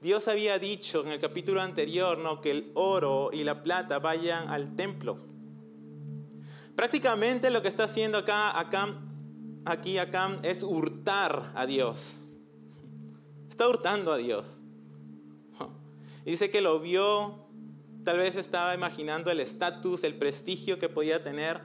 Dios 0.00 0.26
había 0.28 0.58
dicho 0.58 1.02
en 1.02 1.08
el 1.08 1.20
capítulo 1.20 1.60
anterior 1.60 2.18
¿no? 2.18 2.40
que 2.40 2.50
el 2.50 2.72
oro 2.74 3.30
y 3.32 3.44
la 3.44 3.62
plata 3.62 3.98
vayan 3.98 4.48
al 4.48 4.74
templo. 4.74 5.18
Prácticamente 6.74 7.50
lo 7.50 7.62
que 7.62 7.68
está 7.68 7.84
haciendo 7.84 8.18
acá, 8.18 8.58
acá 8.58 8.96
aquí 9.64 9.98
acá 9.98 10.38
es 10.42 10.62
hurtar 10.62 11.52
a 11.54 11.66
Dios. 11.66 12.20
Está 13.48 13.68
hurtando 13.68 14.12
a 14.12 14.16
Dios. 14.16 14.62
Dice 16.24 16.50
que 16.50 16.60
lo 16.60 16.80
vio, 16.80 17.46
tal 18.04 18.18
vez 18.18 18.36
estaba 18.36 18.74
imaginando 18.74 19.30
el 19.30 19.40
estatus, 19.40 20.04
el 20.04 20.14
prestigio 20.14 20.78
que 20.78 20.88
podía 20.88 21.22
tener 21.22 21.60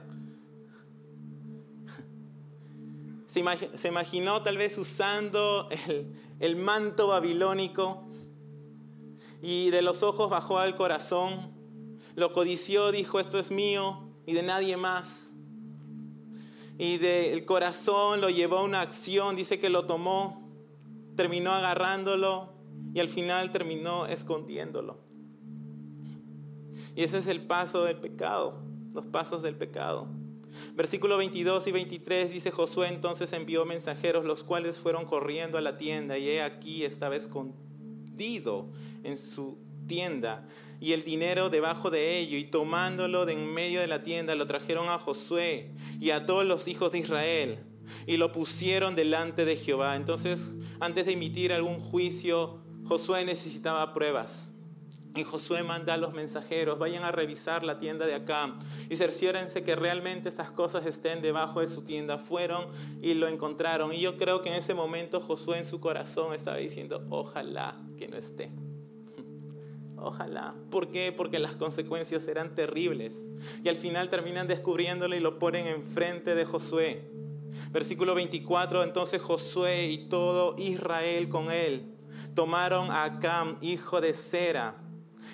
se, 3.28 3.88
imaginó 3.88 4.42
tal 4.42 4.56
vez 4.56 4.78
usando 4.78 5.68
el, 6.40 6.56
manto 6.56 7.08
babilónico 7.08 8.08
y 9.42 9.68
de 9.70 9.82
los 9.82 10.02
ojos 10.02 10.30
bajó 10.30 10.58
al 10.58 10.76
corazón, 10.76 11.52
lo 12.16 12.32
codició, 12.32 12.90
dijo, 12.90 13.20
esto 13.20 13.38
es 13.38 13.50
mío 13.50 14.08
y 14.26 14.32
de 14.32 14.42
nadie 14.42 14.76
más. 14.76 15.34
Y 16.78 16.96
del 16.98 17.44
corazón 17.44 18.20
lo 18.20 18.30
llevó 18.30 18.58
a 18.58 18.62
una 18.62 18.80
acción, 18.80 19.36
dice 19.36 19.60
que 19.60 19.68
lo 19.68 19.84
tomó, 19.84 20.48
terminó 21.14 21.52
agarrándolo 21.52 22.54
y 22.94 23.00
al 23.00 23.08
final 23.08 23.52
terminó 23.52 24.06
escondiéndolo. 24.06 24.98
Y 26.96 27.02
ese 27.02 27.18
es 27.18 27.26
el 27.26 27.46
paso 27.46 27.84
del 27.84 27.96
pecado, 27.96 28.62
los 28.94 29.04
pasos 29.06 29.42
del 29.42 29.54
pecado. 29.54 30.08
Versículo 30.74 31.16
22 31.18 31.66
y 31.66 31.72
23 31.72 32.32
dice 32.32 32.50
Josué 32.50 32.88
entonces 32.88 33.32
envió 33.32 33.64
mensajeros 33.64 34.24
los 34.24 34.44
cuales 34.44 34.78
fueron 34.78 35.04
corriendo 35.04 35.58
a 35.58 35.60
la 35.60 35.76
tienda 35.76 36.18
y 36.18 36.28
he 36.28 36.42
aquí 36.42 36.84
estaba 36.84 37.16
escondido 37.16 38.70
en 39.04 39.18
su 39.18 39.58
tienda 39.86 40.46
y 40.80 40.92
el 40.92 41.04
dinero 41.04 41.50
debajo 41.50 41.90
de 41.90 42.18
ello 42.18 42.38
y 42.38 42.44
tomándolo 42.44 43.26
de 43.26 43.32
en 43.32 43.52
medio 43.52 43.80
de 43.80 43.86
la 43.88 44.02
tienda 44.02 44.34
lo 44.34 44.46
trajeron 44.46 44.88
a 44.88 44.98
Josué 44.98 45.72
y 46.00 46.10
a 46.10 46.24
todos 46.26 46.44
los 46.44 46.68
hijos 46.68 46.92
de 46.92 46.98
Israel 46.98 47.58
y 48.06 48.16
lo 48.16 48.32
pusieron 48.32 48.94
delante 48.94 49.44
de 49.44 49.56
Jehová. 49.56 49.96
Entonces 49.96 50.52
antes 50.80 51.06
de 51.06 51.12
emitir 51.12 51.52
algún 51.52 51.80
juicio 51.80 52.62
Josué 52.84 53.24
necesitaba 53.24 53.92
pruebas. 53.92 54.50
Y 55.14 55.24
Josué 55.24 55.62
manda 55.62 55.94
a 55.94 55.96
los 55.96 56.12
mensajeros, 56.12 56.78
vayan 56.78 57.02
a 57.02 57.10
revisar 57.10 57.64
la 57.64 57.78
tienda 57.78 58.06
de 58.06 58.14
acá 58.14 58.54
y 58.88 58.96
cerciórense 58.96 59.64
que 59.64 59.74
realmente 59.74 60.28
estas 60.28 60.50
cosas 60.50 60.86
estén 60.86 61.22
debajo 61.22 61.60
de 61.60 61.66
su 61.66 61.84
tienda. 61.84 62.18
Fueron 62.18 62.66
y 63.02 63.14
lo 63.14 63.26
encontraron. 63.26 63.92
Y 63.92 64.00
yo 64.00 64.16
creo 64.16 64.42
que 64.42 64.50
en 64.50 64.54
ese 64.54 64.74
momento 64.74 65.20
Josué 65.20 65.58
en 65.58 65.66
su 65.66 65.80
corazón 65.80 66.34
estaba 66.34 66.58
diciendo, 66.58 67.04
ojalá 67.10 67.76
que 67.96 68.08
no 68.08 68.16
esté. 68.16 68.50
Ojalá. 69.96 70.54
¿Por 70.70 70.88
qué? 70.92 71.12
Porque 71.12 71.40
las 71.40 71.56
consecuencias 71.56 72.28
eran 72.28 72.54
terribles. 72.54 73.26
Y 73.64 73.68
al 73.68 73.76
final 73.76 74.10
terminan 74.10 74.46
descubriéndolo 74.46 75.16
y 75.16 75.20
lo 75.20 75.40
ponen 75.40 75.66
enfrente 75.66 76.36
de 76.36 76.44
Josué. 76.44 77.10
Versículo 77.72 78.14
24, 78.14 78.84
entonces 78.84 79.20
Josué 79.20 79.86
y 79.86 80.08
todo 80.08 80.54
Israel 80.58 81.28
con 81.28 81.50
él 81.50 81.94
tomaron 82.34 82.90
a 82.90 83.04
Acam, 83.04 83.58
hijo 83.60 84.00
de 84.00 84.14
Sera, 84.14 84.76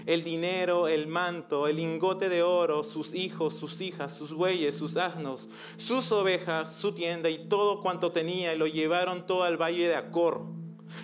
el 0.06 0.24
dinero, 0.24 0.88
el 0.88 1.06
manto, 1.06 1.66
el 1.66 1.76
lingote 1.76 2.28
de 2.28 2.42
oro, 2.42 2.84
sus 2.84 3.14
hijos, 3.14 3.54
sus 3.54 3.80
hijas, 3.80 4.14
sus 4.16 4.32
bueyes, 4.32 4.76
sus 4.76 4.96
asnos, 4.96 5.48
sus 5.76 6.10
ovejas, 6.12 6.74
su 6.74 6.92
tienda 6.92 7.30
y 7.30 7.48
todo 7.48 7.80
cuanto 7.80 8.12
tenía, 8.12 8.54
y 8.54 8.58
lo 8.58 8.66
llevaron 8.66 9.26
todo 9.26 9.44
al 9.44 9.56
valle 9.56 9.88
de 9.88 9.96
Acor. 9.96 10.42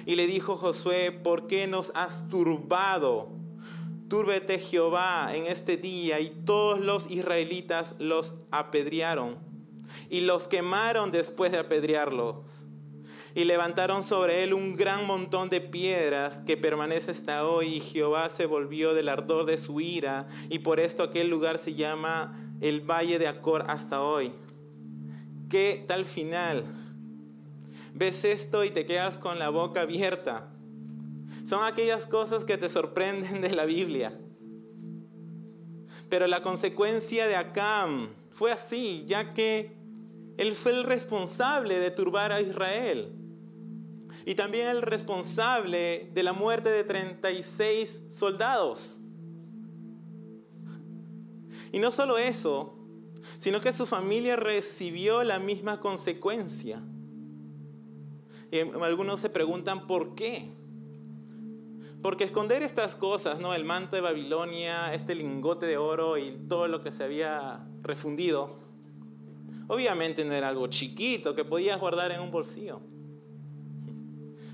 Y 0.07 0.17
le 0.17 0.27
dijo 0.27 0.57
Josué, 0.57 1.11
¿por 1.13 1.47
qué 1.47 1.67
nos 1.67 1.93
has 1.95 2.29
turbado? 2.29 3.29
Túrbete 4.09 4.59
Jehová 4.59 5.31
en 5.35 5.47
este 5.47 5.77
día. 5.77 6.21
Y 6.21 6.31
todos 6.45 6.81
los 6.81 7.11
israelitas 7.11 7.95
los 7.99 8.35
apedrearon 8.51 9.39
y 10.09 10.21
los 10.21 10.49
quemaron 10.49 11.11
después 11.11 11.53
de 11.53 11.59
apedrearlos 11.59 12.65
y 13.35 13.45
levantaron 13.45 14.03
sobre 14.03 14.43
él 14.43 14.55
un 14.55 14.77
gran 14.77 15.07
montón 15.07 15.51
de 15.51 15.61
piedras 15.61 16.41
que 16.41 16.57
permanece 16.57 17.11
hasta 17.11 17.47
hoy 17.47 17.77
y 17.77 17.81
Jehová 17.81 18.29
se 18.29 18.47
volvió 18.47 18.95
del 18.95 19.09
ardor 19.09 19.47
de 19.47 19.59
su 19.59 19.81
ira 19.81 20.29
y 20.49 20.61
por 20.61 20.81
esto 20.81 21.03
aquel 21.03 21.31
lugar 21.31 21.59
se 21.59 21.75
llama 21.75 22.33
el 22.61 22.81
Valle 22.81 23.19
de 23.19 23.29
Acor 23.29 23.65
hasta 23.69 24.03
hoy. 24.03 24.33
¿Qué 25.49 25.85
tal 25.87 26.05
final? 26.05 26.65
Ves 27.95 28.25
esto 28.25 28.65
y 28.65 28.71
te 28.71 28.87
quedas 28.87 29.19
con 29.19 29.39
la 29.39 29.49
boca 29.49 29.83
abierta. 29.83 30.49
Son 31.45 31.65
aquellas 31.65 32.07
cosas 32.07 32.45
que 32.45 32.59
te 32.59 32.69
sorprenden 32.69 33.41
de 33.41 33.55
la 33.55 33.65
Biblia. 33.65 34.19
Pero 36.09 36.27
la 36.27 36.43
consecuencia 36.43 37.29
de 37.29 37.37
Acam 37.37 38.11
fue 38.33 38.51
así, 38.51 39.05
ya 39.07 39.33
que 39.33 39.77
él 40.39 40.55
fue 40.55 40.73
el 40.73 40.85
responsable 40.85 41.79
de 41.79 41.91
turbar 41.91 42.33
a 42.33 42.41
Israel 42.41 43.20
y 44.27 44.35
también 44.35 44.69
el 44.69 44.83
responsable 44.83 46.11
de 46.13 46.23
la 46.23 46.33
muerte 46.33 46.71
de 46.71 46.85
36 46.85 48.05
soldados. 48.09 49.01
Y 51.73 51.79
no 51.79 51.91
solo 51.91 52.19
eso, 52.19 52.75
sino 53.39 53.61
que 53.61 53.73
su 53.73 53.87
familia 53.87 54.37
recibió 54.37 55.23
la 55.23 55.39
misma 55.39 55.81
consecuencia. 55.81 56.83
Y 58.51 58.59
algunos 58.59 59.21
se 59.21 59.31
preguntan 59.31 59.87
por 59.87 60.15
qué. 60.15 60.51
Porque 62.03 62.25
esconder 62.25 62.63
estas 62.63 62.97
cosas, 62.97 63.39
¿no? 63.39 63.55
El 63.55 63.65
manto 63.65 63.95
de 63.95 64.03
Babilonia, 64.03 64.93
este 64.95 65.15
lingote 65.15 65.67
de 65.67 65.77
oro 65.77 66.17
y 66.17 66.33
todo 66.49 66.67
lo 66.67 66.83
que 66.83 66.91
se 66.91 67.05
había 67.05 67.67
refundido, 67.83 68.59
obviamente 69.69 70.25
no 70.25 70.33
era 70.33 70.49
algo 70.49 70.67
chiquito 70.67 71.35
que 71.35 71.45
podías 71.45 71.79
guardar 71.79 72.11
en 72.11 72.21
un 72.21 72.31
bolsillo. 72.31 72.81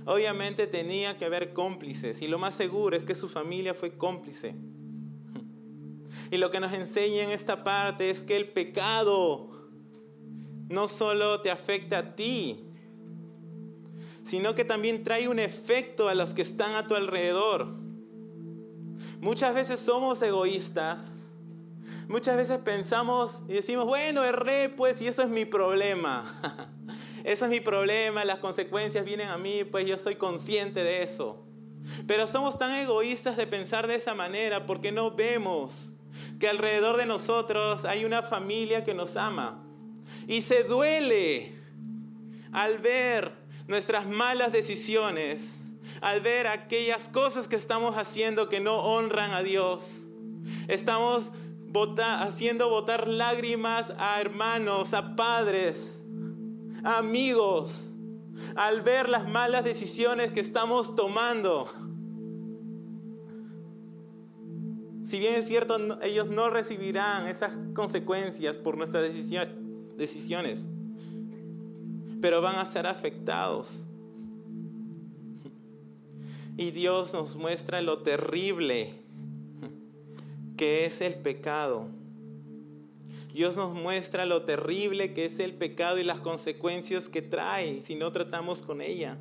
Obviamente 0.06 0.68
tenía 0.68 1.18
que 1.18 1.24
haber 1.24 1.52
cómplices 1.52 2.22
y 2.22 2.28
lo 2.28 2.38
más 2.38 2.54
seguro 2.54 2.96
es 2.96 3.02
que 3.02 3.16
su 3.16 3.28
familia 3.28 3.74
fue 3.74 3.96
cómplice. 3.96 4.54
Y 6.30 6.38
lo 6.38 6.50
que 6.50 6.58
nos 6.58 6.72
enseña 6.72 7.22
en 7.22 7.30
esta 7.30 7.62
parte 7.62 8.10
es 8.10 8.24
que 8.24 8.36
el 8.36 8.48
pecado 8.48 9.68
no 10.68 10.88
solo 10.88 11.40
te 11.40 11.52
afecta 11.52 11.98
a 11.98 12.16
ti, 12.16 12.64
sino 14.24 14.56
que 14.56 14.64
también 14.64 15.04
trae 15.04 15.28
un 15.28 15.38
efecto 15.38 16.08
a 16.08 16.14
los 16.14 16.34
que 16.34 16.42
están 16.42 16.74
a 16.74 16.88
tu 16.88 16.96
alrededor. 16.96 17.68
Muchas 19.20 19.54
veces 19.54 19.78
somos 19.78 20.20
egoístas, 20.22 21.32
muchas 22.08 22.36
veces 22.36 22.58
pensamos 22.58 23.30
y 23.48 23.52
decimos, 23.52 23.86
bueno, 23.86 24.24
erré 24.24 24.68
pues 24.68 25.00
y 25.00 25.06
eso 25.06 25.22
es 25.22 25.28
mi 25.28 25.44
problema. 25.44 26.72
eso 27.26 27.46
es 27.46 27.50
mi 27.50 27.58
problema, 27.58 28.24
las 28.24 28.38
consecuencias 28.38 29.04
vienen 29.04 29.26
a 29.26 29.36
mí, 29.36 29.64
pues 29.64 29.84
yo 29.84 29.98
soy 29.98 30.14
consciente 30.14 30.84
de 30.84 31.02
eso. 31.02 31.44
Pero 32.06 32.28
somos 32.28 32.56
tan 32.56 32.70
egoístas 32.70 33.36
de 33.36 33.48
pensar 33.48 33.88
de 33.88 33.96
esa 33.96 34.14
manera 34.14 34.64
porque 34.64 34.92
no 34.92 35.10
vemos 35.10 35.72
que 36.38 36.48
alrededor 36.48 36.96
de 36.96 37.04
nosotros 37.04 37.84
hay 37.84 38.04
una 38.04 38.22
familia 38.22 38.84
que 38.84 38.94
nos 38.94 39.16
ama. 39.16 39.60
Y 40.28 40.42
se 40.42 40.62
duele 40.62 41.52
al 42.52 42.78
ver 42.78 43.32
nuestras 43.66 44.06
malas 44.06 44.52
decisiones, 44.52 45.64
al 46.02 46.20
ver 46.20 46.46
aquellas 46.46 47.08
cosas 47.08 47.48
que 47.48 47.56
estamos 47.56 47.98
haciendo 47.98 48.48
que 48.48 48.60
no 48.60 48.76
honran 48.76 49.32
a 49.32 49.42
Dios. 49.42 50.06
Estamos 50.68 51.32
haciendo 52.20 52.68
botar 52.68 53.08
lágrimas 53.08 53.92
a 53.98 54.20
hermanos, 54.20 54.94
a 54.94 55.16
padres, 55.16 55.95
amigos, 56.86 57.90
al 58.54 58.80
ver 58.82 59.08
las 59.08 59.28
malas 59.28 59.64
decisiones 59.64 60.30
que 60.32 60.40
estamos 60.40 60.94
tomando. 60.94 61.68
Si 65.02 65.18
bien 65.18 65.34
es 65.34 65.46
cierto, 65.46 66.00
ellos 66.02 66.28
no 66.28 66.48
recibirán 66.48 67.26
esas 67.26 67.52
consecuencias 67.74 68.56
por 68.56 68.76
nuestras 68.76 69.02
decisiones, 69.96 70.68
pero 72.20 72.40
van 72.40 72.56
a 72.56 72.66
ser 72.66 72.86
afectados. 72.86 73.86
Y 76.56 76.70
Dios 76.70 77.12
nos 77.12 77.36
muestra 77.36 77.82
lo 77.82 78.02
terrible 78.02 78.94
que 80.56 80.86
es 80.86 81.00
el 81.00 81.14
pecado. 81.14 81.88
Dios 83.36 83.54
nos 83.54 83.74
muestra 83.74 84.24
lo 84.24 84.44
terrible 84.44 85.12
que 85.12 85.26
es 85.26 85.38
el 85.40 85.52
pecado 85.52 85.98
y 85.98 86.04
las 86.04 86.20
consecuencias 86.20 87.10
que 87.10 87.20
trae 87.20 87.82
si 87.82 87.94
no 87.94 88.10
tratamos 88.10 88.62
con 88.62 88.80
ella. 88.80 89.18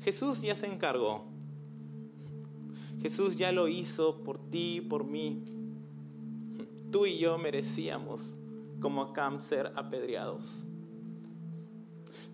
Jesús 0.00 0.40
ya 0.40 0.56
se 0.56 0.66
encargó. 0.66 1.26
Jesús 3.00 3.36
ya 3.36 3.52
lo 3.52 3.68
hizo 3.68 4.24
por 4.24 4.50
ti, 4.50 4.78
y 4.78 4.80
por 4.80 5.04
mí. 5.04 5.44
Tú 6.90 7.06
y 7.06 7.16
yo 7.18 7.38
merecíamos, 7.38 8.40
como 8.80 9.02
Acam, 9.02 9.38
ser 9.38 9.72
apedreados. 9.76 10.64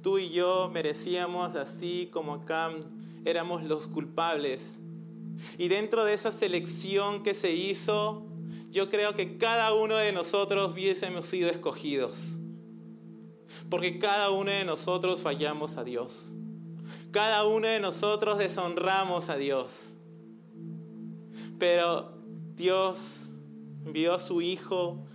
Tú 0.00 0.16
y 0.16 0.30
yo 0.30 0.70
merecíamos, 0.72 1.54
así 1.54 2.08
como 2.10 2.32
Acam, 2.32 2.76
éramos 3.26 3.62
los 3.62 3.88
culpables. 3.88 4.80
Y 5.58 5.68
dentro 5.68 6.06
de 6.06 6.14
esa 6.14 6.32
selección 6.32 7.22
que 7.22 7.34
se 7.34 7.52
hizo, 7.52 8.30
yo 8.74 8.90
creo 8.90 9.14
que 9.14 9.38
cada 9.38 9.72
uno 9.72 9.96
de 9.96 10.10
nosotros 10.10 10.72
hubiésemos 10.72 11.26
sido 11.26 11.48
escogidos. 11.48 12.40
Porque 13.70 14.00
cada 14.00 14.30
uno 14.30 14.50
de 14.50 14.64
nosotros 14.64 15.20
fallamos 15.20 15.76
a 15.76 15.84
Dios. 15.84 16.32
Cada 17.12 17.44
uno 17.44 17.68
de 17.68 17.78
nosotros 17.78 18.36
deshonramos 18.36 19.28
a 19.28 19.36
Dios. 19.36 19.94
Pero 21.56 22.18
Dios 22.56 23.30
envió 23.86 24.12
a 24.12 24.18
su 24.18 24.42
Hijo 24.42 25.06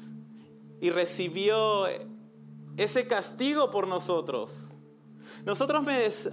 y 0.79 0.89
recibió 0.89 1.85
ese 2.77 3.09
castigo 3.09 3.71
por 3.71 3.89
nosotros. 3.89 4.71
Nosotros 5.43 5.83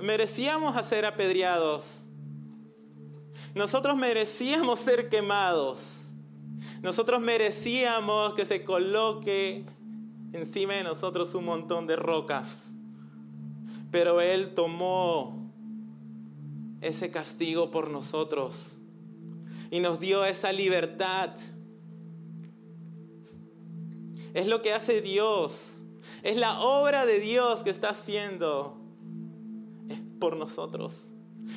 merecíamos 0.01 0.87
ser 0.87 1.05
apedreados. 1.05 2.03
Nosotros 3.53 3.97
merecíamos 3.97 4.79
ser 4.79 5.09
quemados. 5.09 6.06
Nosotros 6.87 7.21
merecíamos 7.21 8.35
que 8.35 8.45
se 8.45 8.63
coloque 8.63 9.65
encima 10.33 10.75
de 10.75 10.85
nosotros 10.85 11.35
un 11.35 11.45
montón 11.45 11.89
de 11.89 11.97
rocas. 11.97 12.77
Pero 13.91 14.21
Él 14.21 14.55
tomó 14.55 15.51
ese 16.81 17.11
castigo 17.11 17.73
por 17.73 17.91
nosotros 17.91 18.79
y 19.73 19.81
nos 19.81 19.99
dio 19.99 20.25
esa 20.25 20.53
libertad. 20.53 21.31
Es 24.33 24.47
lo 24.47 24.63
que 24.63 24.73
hace 24.73 25.03
Dios. 25.03 25.81
Es 26.23 26.37
la 26.37 26.61
obra 26.61 27.05
de 27.05 27.19
Dios 27.19 27.65
que 27.65 27.71
está 27.71 27.91
haciendo 27.91 28.79
por 30.21 30.37
nosotros. 30.37 31.15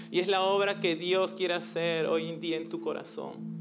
Y 0.10 0.22
es 0.22 0.28
la 0.28 0.42
obra 0.42 0.80
que 0.80 0.96
Dios 0.96 1.36
quiere 1.36 1.54
hacer 1.54 2.08
hoy 2.08 2.30
en 2.30 2.42
día 2.42 2.58
en 2.58 2.68
tu 2.68 2.82
corazón. 2.82 3.59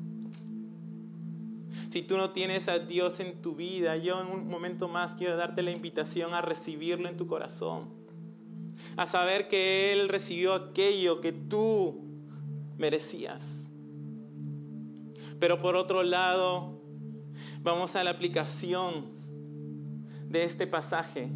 Si 1.89 2.03
tú 2.03 2.19
no 2.19 2.31
tienes 2.31 2.69
a 2.69 2.79
Dios 2.79 3.19
en 3.21 3.41
tu 3.41 3.55
vida, 3.55 3.97
yo 3.97 4.21
en 4.21 4.29
un 4.29 4.49
momento 4.49 4.89
más 4.89 5.15
quiero 5.15 5.37
darte 5.37 5.63
la 5.63 5.71
invitación 5.71 6.35
a 6.35 6.43
recibirlo 6.43 7.09
en 7.09 7.17
tu 7.17 7.27
corazón. 7.27 7.89
A 8.97 9.07
saber 9.07 9.49
que 9.49 9.93
Él 9.93 10.09
recibió 10.09 10.53
aquello 10.53 11.21
que 11.21 11.33
tú 11.33 12.05
merecías. 12.77 13.71
Pero 15.41 15.63
por 15.63 15.77
otro 15.77 16.03
lado, 16.03 16.83
vamos 17.63 17.97
a 17.97 18.05
la 18.05 18.11
aplicación 18.11 19.07
de 20.29 20.45
este 20.45 20.67
pasaje. 20.67 21.29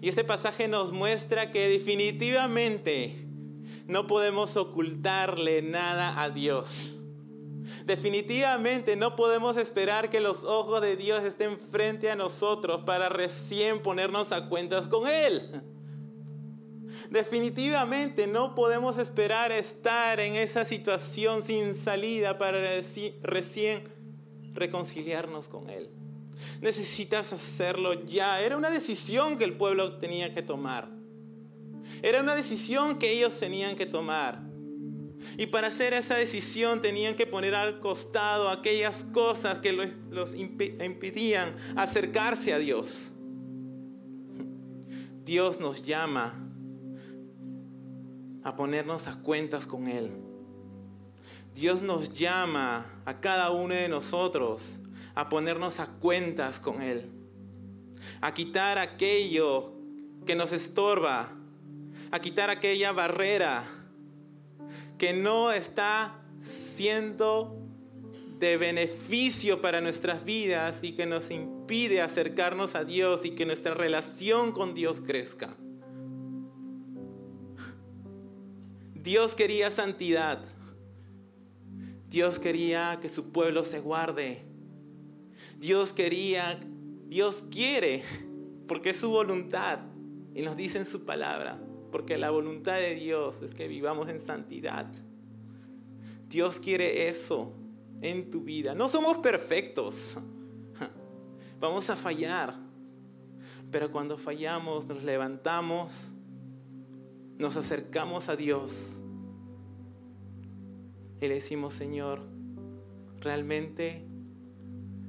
Y 0.00 0.08
este 0.08 0.22
pasaje 0.22 0.68
nos 0.68 0.92
muestra 0.92 1.50
que 1.50 1.68
definitivamente 1.68 3.26
no 3.86 4.06
podemos 4.06 4.56
ocultarle 4.56 5.62
nada 5.62 6.22
a 6.22 6.30
Dios. 6.30 6.95
Definitivamente 7.84 8.96
no 8.96 9.16
podemos 9.16 9.56
esperar 9.56 10.10
que 10.10 10.20
los 10.20 10.44
ojos 10.44 10.80
de 10.80 10.96
Dios 10.96 11.24
estén 11.24 11.58
frente 11.70 12.10
a 12.10 12.16
nosotros 12.16 12.82
para 12.84 13.08
recién 13.08 13.82
ponernos 13.82 14.32
a 14.32 14.48
cuentas 14.48 14.88
con 14.88 15.06
Él. 15.06 15.62
Definitivamente 17.10 18.26
no 18.26 18.54
podemos 18.54 18.98
esperar 18.98 19.52
estar 19.52 20.18
en 20.20 20.34
esa 20.34 20.64
situación 20.64 21.42
sin 21.42 21.74
salida 21.74 22.38
para 22.38 22.80
recién 23.22 23.88
reconciliarnos 24.52 25.48
con 25.48 25.70
Él. 25.70 25.90
Necesitas 26.60 27.32
hacerlo 27.32 28.04
ya. 28.04 28.40
Era 28.40 28.56
una 28.56 28.70
decisión 28.70 29.38
que 29.38 29.44
el 29.44 29.56
pueblo 29.56 29.98
tenía 29.98 30.34
que 30.34 30.42
tomar. 30.42 30.88
Era 32.02 32.20
una 32.20 32.34
decisión 32.34 32.98
que 32.98 33.10
ellos 33.12 33.38
tenían 33.38 33.76
que 33.76 33.86
tomar. 33.86 34.42
Y 35.36 35.46
para 35.46 35.68
hacer 35.68 35.92
esa 35.92 36.16
decisión 36.16 36.80
tenían 36.80 37.14
que 37.14 37.26
poner 37.26 37.54
al 37.54 37.80
costado 37.80 38.48
aquellas 38.48 39.04
cosas 39.12 39.58
que 39.58 39.72
los 39.72 40.34
impedían 40.34 41.54
acercarse 41.76 42.52
a 42.52 42.58
Dios. 42.58 43.12
Dios 45.24 45.58
nos 45.58 45.84
llama 45.84 46.34
a 48.44 48.54
ponernos 48.54 49.08
a 49.08 49.16
cuentas 49.16 49.66
con 49.66 49.88
Él. 49.88 50.12
Dios 51.54 51.82
nos 51.82 52.12
llama 52.12 52.86
a 53.04 53.20
cada 53.20 53.50
uno 53.50 53.74
de 53.74 53.88
nosotros 53.88 54.78
a 55.14 55.28
ponernos 55.28 55.80
a 55.80 55.86
cuentas 55.86 56.60
con 56.60 56.82
Él, 56.82 57.10
a 58.20 58.32
quitar 58.34 58.78
aquello 58.78 59.72
que 60.26 60.36
nos 60.36 60.52
estorba, 60.52 61.30
a 62.10 62.20
quitar 62.20 62.50
aquella 62.50 62.92
barrera 62.92 63.64
que 64.98 65.12
no 65.12 65.52
está 65.52 66.20
siendo 66.40 67.66
de 68.38 68.56
beneficio 68.56 69.62
para 69.62 69.80
nuestras 69.80 70.24
vidas 70.24 70.82
y 70.82 70.92
que 70.92 71.06
nos 71.06 71.30
impide 71.30 72.02
acercarnos 72.02 72.74
a 72.74 72.84
Dios 72.84 73.24
y 73.24 73.30
que 73.30 73.46
nuestra 73.46 73.74
relación 73.74 74.52
con 74.52 74.74
Dios 74.74 75.00
crezca. 75.00 75.56
Dios 78.94 79.34
quería 79.34 79.70
santidad. 79.70 80.44
Dios 82.08 82.38
quería 82.38 82.98
que 83.00 83.08
su 83.08 83.32
pueblo 83.32 83.62
se 83.62 83.80
guarde. 83.80 84.42
Dios 85.58 85.92
quería, 85.92 86.60
Dios 87.06 87.44
quiere, 87.50 88.02
porque 88.68 88.90
es 88.90 88.96
su 89.00 89.10
voluntad. 89.10 89.80
Y 90.34 90.42
nos 90.42 90.56
dice 90.56 90.78
en 90.78 90.86
su 90.86 91.04
palabra, 91.04 91.58
porque 91.96 92.18
la 92.18 92.30
voluntad 92.30 92.74
de 92.74 92.94
Dios 92.94 93.40
es 93.40 93.54
que 93.54 93.68
vivamos 93.68 94.10
en 94.10 94.20
santidad. 94.20 94.86
Dios 96.28 96.60
quiere 96.60 97.08
eso 97.08 97.54
en 98.02 98.30
tu 98.30 98.42
vida. 98.42 98.74
No 98.74 98.90
somos 98.90 99.16
perfectos. 99.16 100.14
Vamos 101.58 101.88
a 101.88 101.96
fallar. 101.96 102.54
Pero 103.70 103.90
cuando 103.90 104.18
fallamos, 104.18 104.86
nos 104.86 105.04
levantamos, 105.04 106.12
nos 107.38 107.56
acercamos 107.56 108.28
a 108.28 108.36
Dios 108.36 109.02
y 111.22 111.28
le 111.28 111.32
decimos, 111.36 111.72
Señor, 111.72 112.20
realmente 113.20 114.04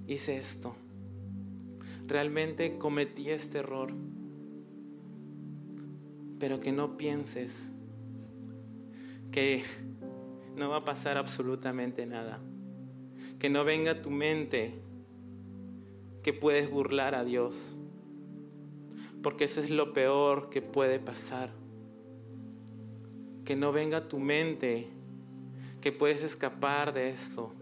hice 0.08 0.38
esto. 0.38 0.74
Realmente 2.06 2.78
cometí 2.78 3.30
este 3.30 3.58
error. 3.58 3.92
Pero 6.40 6.60
que 6.60 6.72
no 6.72 6.98
pienses 6.98 7.74
que 9.32 9.64
no 10.56 10.70
va 10.70 10.78
a 10.78 10.86
pasar 10.86 11.18
absolutamente 11.18 12.06
nada. 12.06 12.40
Que 13.40 13.50
no 13.50 13.64
venga 13.64 14.02
tu 14.02 14.10
mente 14.10 14.82
que 16.24 16.34
puedes 16.34 16.70
burlar 16.70 17.16
a 17.16 17.24
Dios. 17.24 17.78
Porque 19.22 19.46
eso 19.46 19.62
es 19.62 19.70
lo 19.70 19.94
peor 19.94 20.50
que 20.50 20.62
puede 20.62 21.00
pasar. 21.00 21.52
Que 23.46 23.56
no 23.56 23.72
venga 23.72 24.08
tu 24.08 24.20
mente 24.20 24.88
que 25.82 25.92
puedes 25.92 26.24
escapar 26.24 26.94
de 26.94 27.10
esto. 27.10 27.54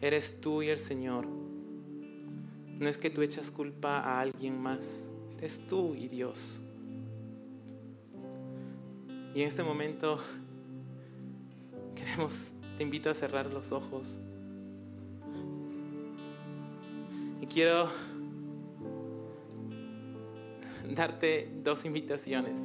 Eres 0.00 0.40
tú 0.40 0.62
y 0.62 0.70
el 0.70 0.78
Señor. 0.78 1.26
No 1.26 2.88
es 2.88 2.96
que 2.96 3.10
tú 3.10 3.22
echas 3.22 3.50
culpa 3.50 3.98
a 3.98 4.20
alguien 4.20 4.60
más. 4.60 5.10
Eres 5.38 5.66
tú 5.68 5.94
y 5.94 6.08
Dios. 6.08 6.60
Y 9.34 9.42
en 9.42 9.48
este 9.48 9.62
momento 9.62 10.18
queremos, 11.94 12.52
te 12.76 12.82
invito 12.82 13.08
a 13.08 13.14
cerrar 13.14 13.46
los 13.46 13.70
ojos. 13.70 14.20
Y 17.40 17.46
quiero 17.46 17.88
darte 20.94 21.50
dos 21.62 21.84
invitaciones. 21.84 22.60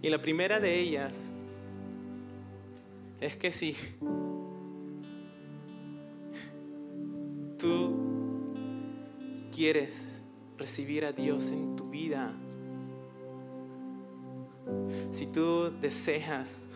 Y 0.00 0.08
la 0.08 0.22
primera 0.22 0.60
de 0.60 0.78
ellas 0.78 1.32
es 3.20 3.36
que 3.36 3.50
si 3.50 3.76
tú 7.58 7.97
quieres 9.58 10.22
recibir 10.56 11.04
a 11.04 11.10
Dios 11.10 11.50
en 11.50 11.74
tu 11.74 11.90
vida, 11.90 12.32
si 15.10 15.26
tú 15.26 15.72
deseas 15.80 16.68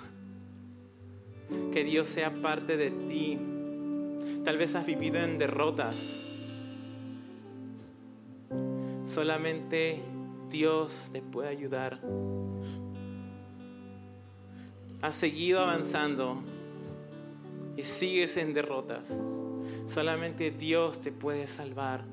que 1.70 1.85
Dios 1.85 2.09
sea 2.09 2.43
parte 2.43 2.76
de 2.76 2.91
ti, 2.91 3.39
tal 4.45 4.59
vez 4.59 4.74
has 4.74 4.85
vivido 4.85 5.20
en 5.20 5.39
derrotas, 5.39 6.24
solamente 9.05 10.03
Dios 10.51 11.11
te 11.12 11.22
puede 11.22 11.51
ayudar 11.51 12.01
has 15.03 15.16
seguido 15.16 15.61
avanzando 15.61 16.41
y 17.76 17.83
sigues 17.83 18.37
en 18.37 18.55
derrotas, 18.55 19.20
solamente 19.87 20.53
Dios 20.53 21.01
te 21.01 21.11
puede 21.11 21.49
salvar. 21.49 22.05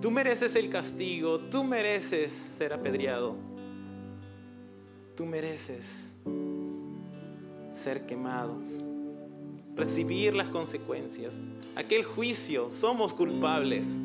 Tú 0.00 0.10
mereces 0.10 0.54
el 0.56 0.68
castigo, 0.68 1.40
tú 1.40 1.64
mereces 1.64 2.32
ser 2.32 2.72
apedreado, 2.72 3.34
tú 5.16 5.24
mereces 5.24 6.14
ser 7.72 8.06
quemado, 8.06 8.58
recibir 9.74 10.34
las 10.34 10.48
consecuencias. 10.48 11.40
Aquel 11.74 12.04
juicio, 12.04 12.70
somos 12.70 13.14
culpables, 13.14 14.00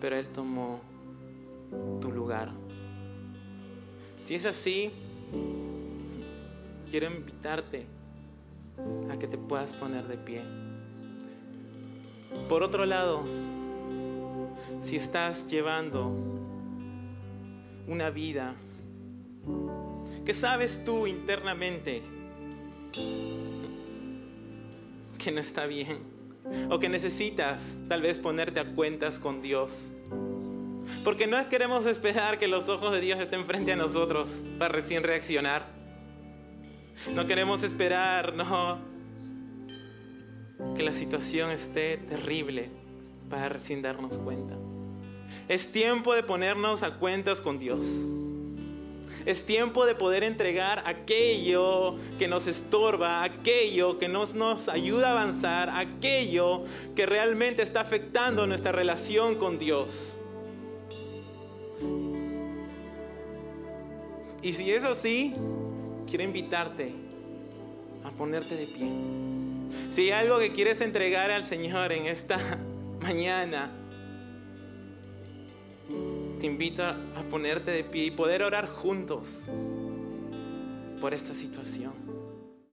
pero 0.00 0.16
Él 0.16 0.28
tomó 0.28 0.80
tu 2.00 2.10
lugar. 2.10 2.50
Si 4.24 4.34
es 4.34 4.44
así, 4.44 4.90
quiero 6.90 7.06
invitarte 7.06 7.86
a 9.10 9.18
que 9.18 9.26
te 9.26 9.38
puedas 9.38 9.74
poner 9.74 10.06
de 10.06 10.16
pie. 10.16 10.42
Por 12.48 12.62
otro 12.62 12.86
lado, 12.86 13.24
si 14.80 14.96
estás 14.96 15.50
llevando 15.50 16.10
una 17.86 18.10
vida 18.10 18.54
que 20.24 20.34
sabes 20.34 20.84
tú 20.84 21.06
internamente 21.06 22.02
que 25.18 25.32
no 25.32 25.40
está 25.40 25.66
bien 25.66 25.98
o 26.70 26.78
que 26.78 26.88
necesitas 26.88 27.82
tal 27.88 28.02
vez 28.02 28.18
ponerte 28.18 28.60
a 28.60 28.74
cuentas 28.74 29.18
con 29.18 29.42
Dios. 29.42 29.94
Porque 31.04 31.26
no 31.26 31.48
queremos 31.48 31.86
esperar 31.86 32.38
que 32.38 32.48
los 32.48 32.68
ojos 32.68 32.92
de 32.92 33.00
Dios 33.00 33.20
estén 33.20 33.46
frente 33.46 33.72
a 33.72 33.76
nosotros 33.76 34.42
para 34.58 34.72
recién 34.72 35.02
reaccionar. 35.02 35.66
No 37.14 37.26
queremos 37.26 37.62
esperar, 37.62 38.34
no. 38.34 38.78
Que 40.76 40.82
la 40.82 40.92
situación 40.92 41.50
esté 41.50 41.96
terrible 41.96 42.81
recién 43.48 43.82
darnos 43.82 44.18
cuenta. 44.18 44.56
Es 45.48 45.72
tiempo 45.72 46.14
de 46.14 46.22
ponernos 46.22 46.82
a 46.82 46.98
cuentas 46.98 47.40
con 47.40 47.58
Dios. 47.58 48.06
Es 49.24 49.46
tiempo 49.46 49.86
de 49.86 49.94
poder 49.94 50.24
entregar 50.24 50.82
aquello 50.84 51.96
que 52.18 52.26
nos 52.26 52.46
estorba, 52.46 53.22
aquello 53.22 53.98
que 53.98 54.08
nos, 54.08 54.34
nos 54.34 54.68
ayuda 54.68 55.08
a 55.08 55.12
avanzar, 55.12 55.70
aquello 55.70 56.64
que 56.96 57.06
realmente 57.06 57.62
está 57.62 57.82
afectando 57.82 58.46
nuestra 58.46 58.72
relación 58.72 59.36
con 59.36 59.58
Dios. 59.58 60.14
Y 64.42 64.52
si 64.54 64.72
es 64.72 64.82
así, 64.82 65.34
quiero 66.08 66.24
invitarte 66.24 66.92
a 68.04 68.10
ponerte 68.10 68.56
de 68.56 68.66
pie. 68.66 68.90
Si 69.90 70.02
hay 70.02 70.10
algo 70.10 70.40
que 70.40 70.52
quieres 70.52 70.80
entregar 70.80 71.30
al 71.30 71.44
Señor 71.44 71.92
en 71.92 72.06
esta 72.06 72.38
mañana, 73.02 73.70
te 76.40 76.46
invito 76.46 76.82
a 76.84 77.22
ponerte 77.30 77.70
de 77.70 77.84
pie 77.84 78.04
y 78.04 78.10
poder 78.10 78.42
orar 78.42 78.66
juntos 78.66 79.48
por 81.00 81.12
esta 81.12 81.34
situación. 81.34 82.01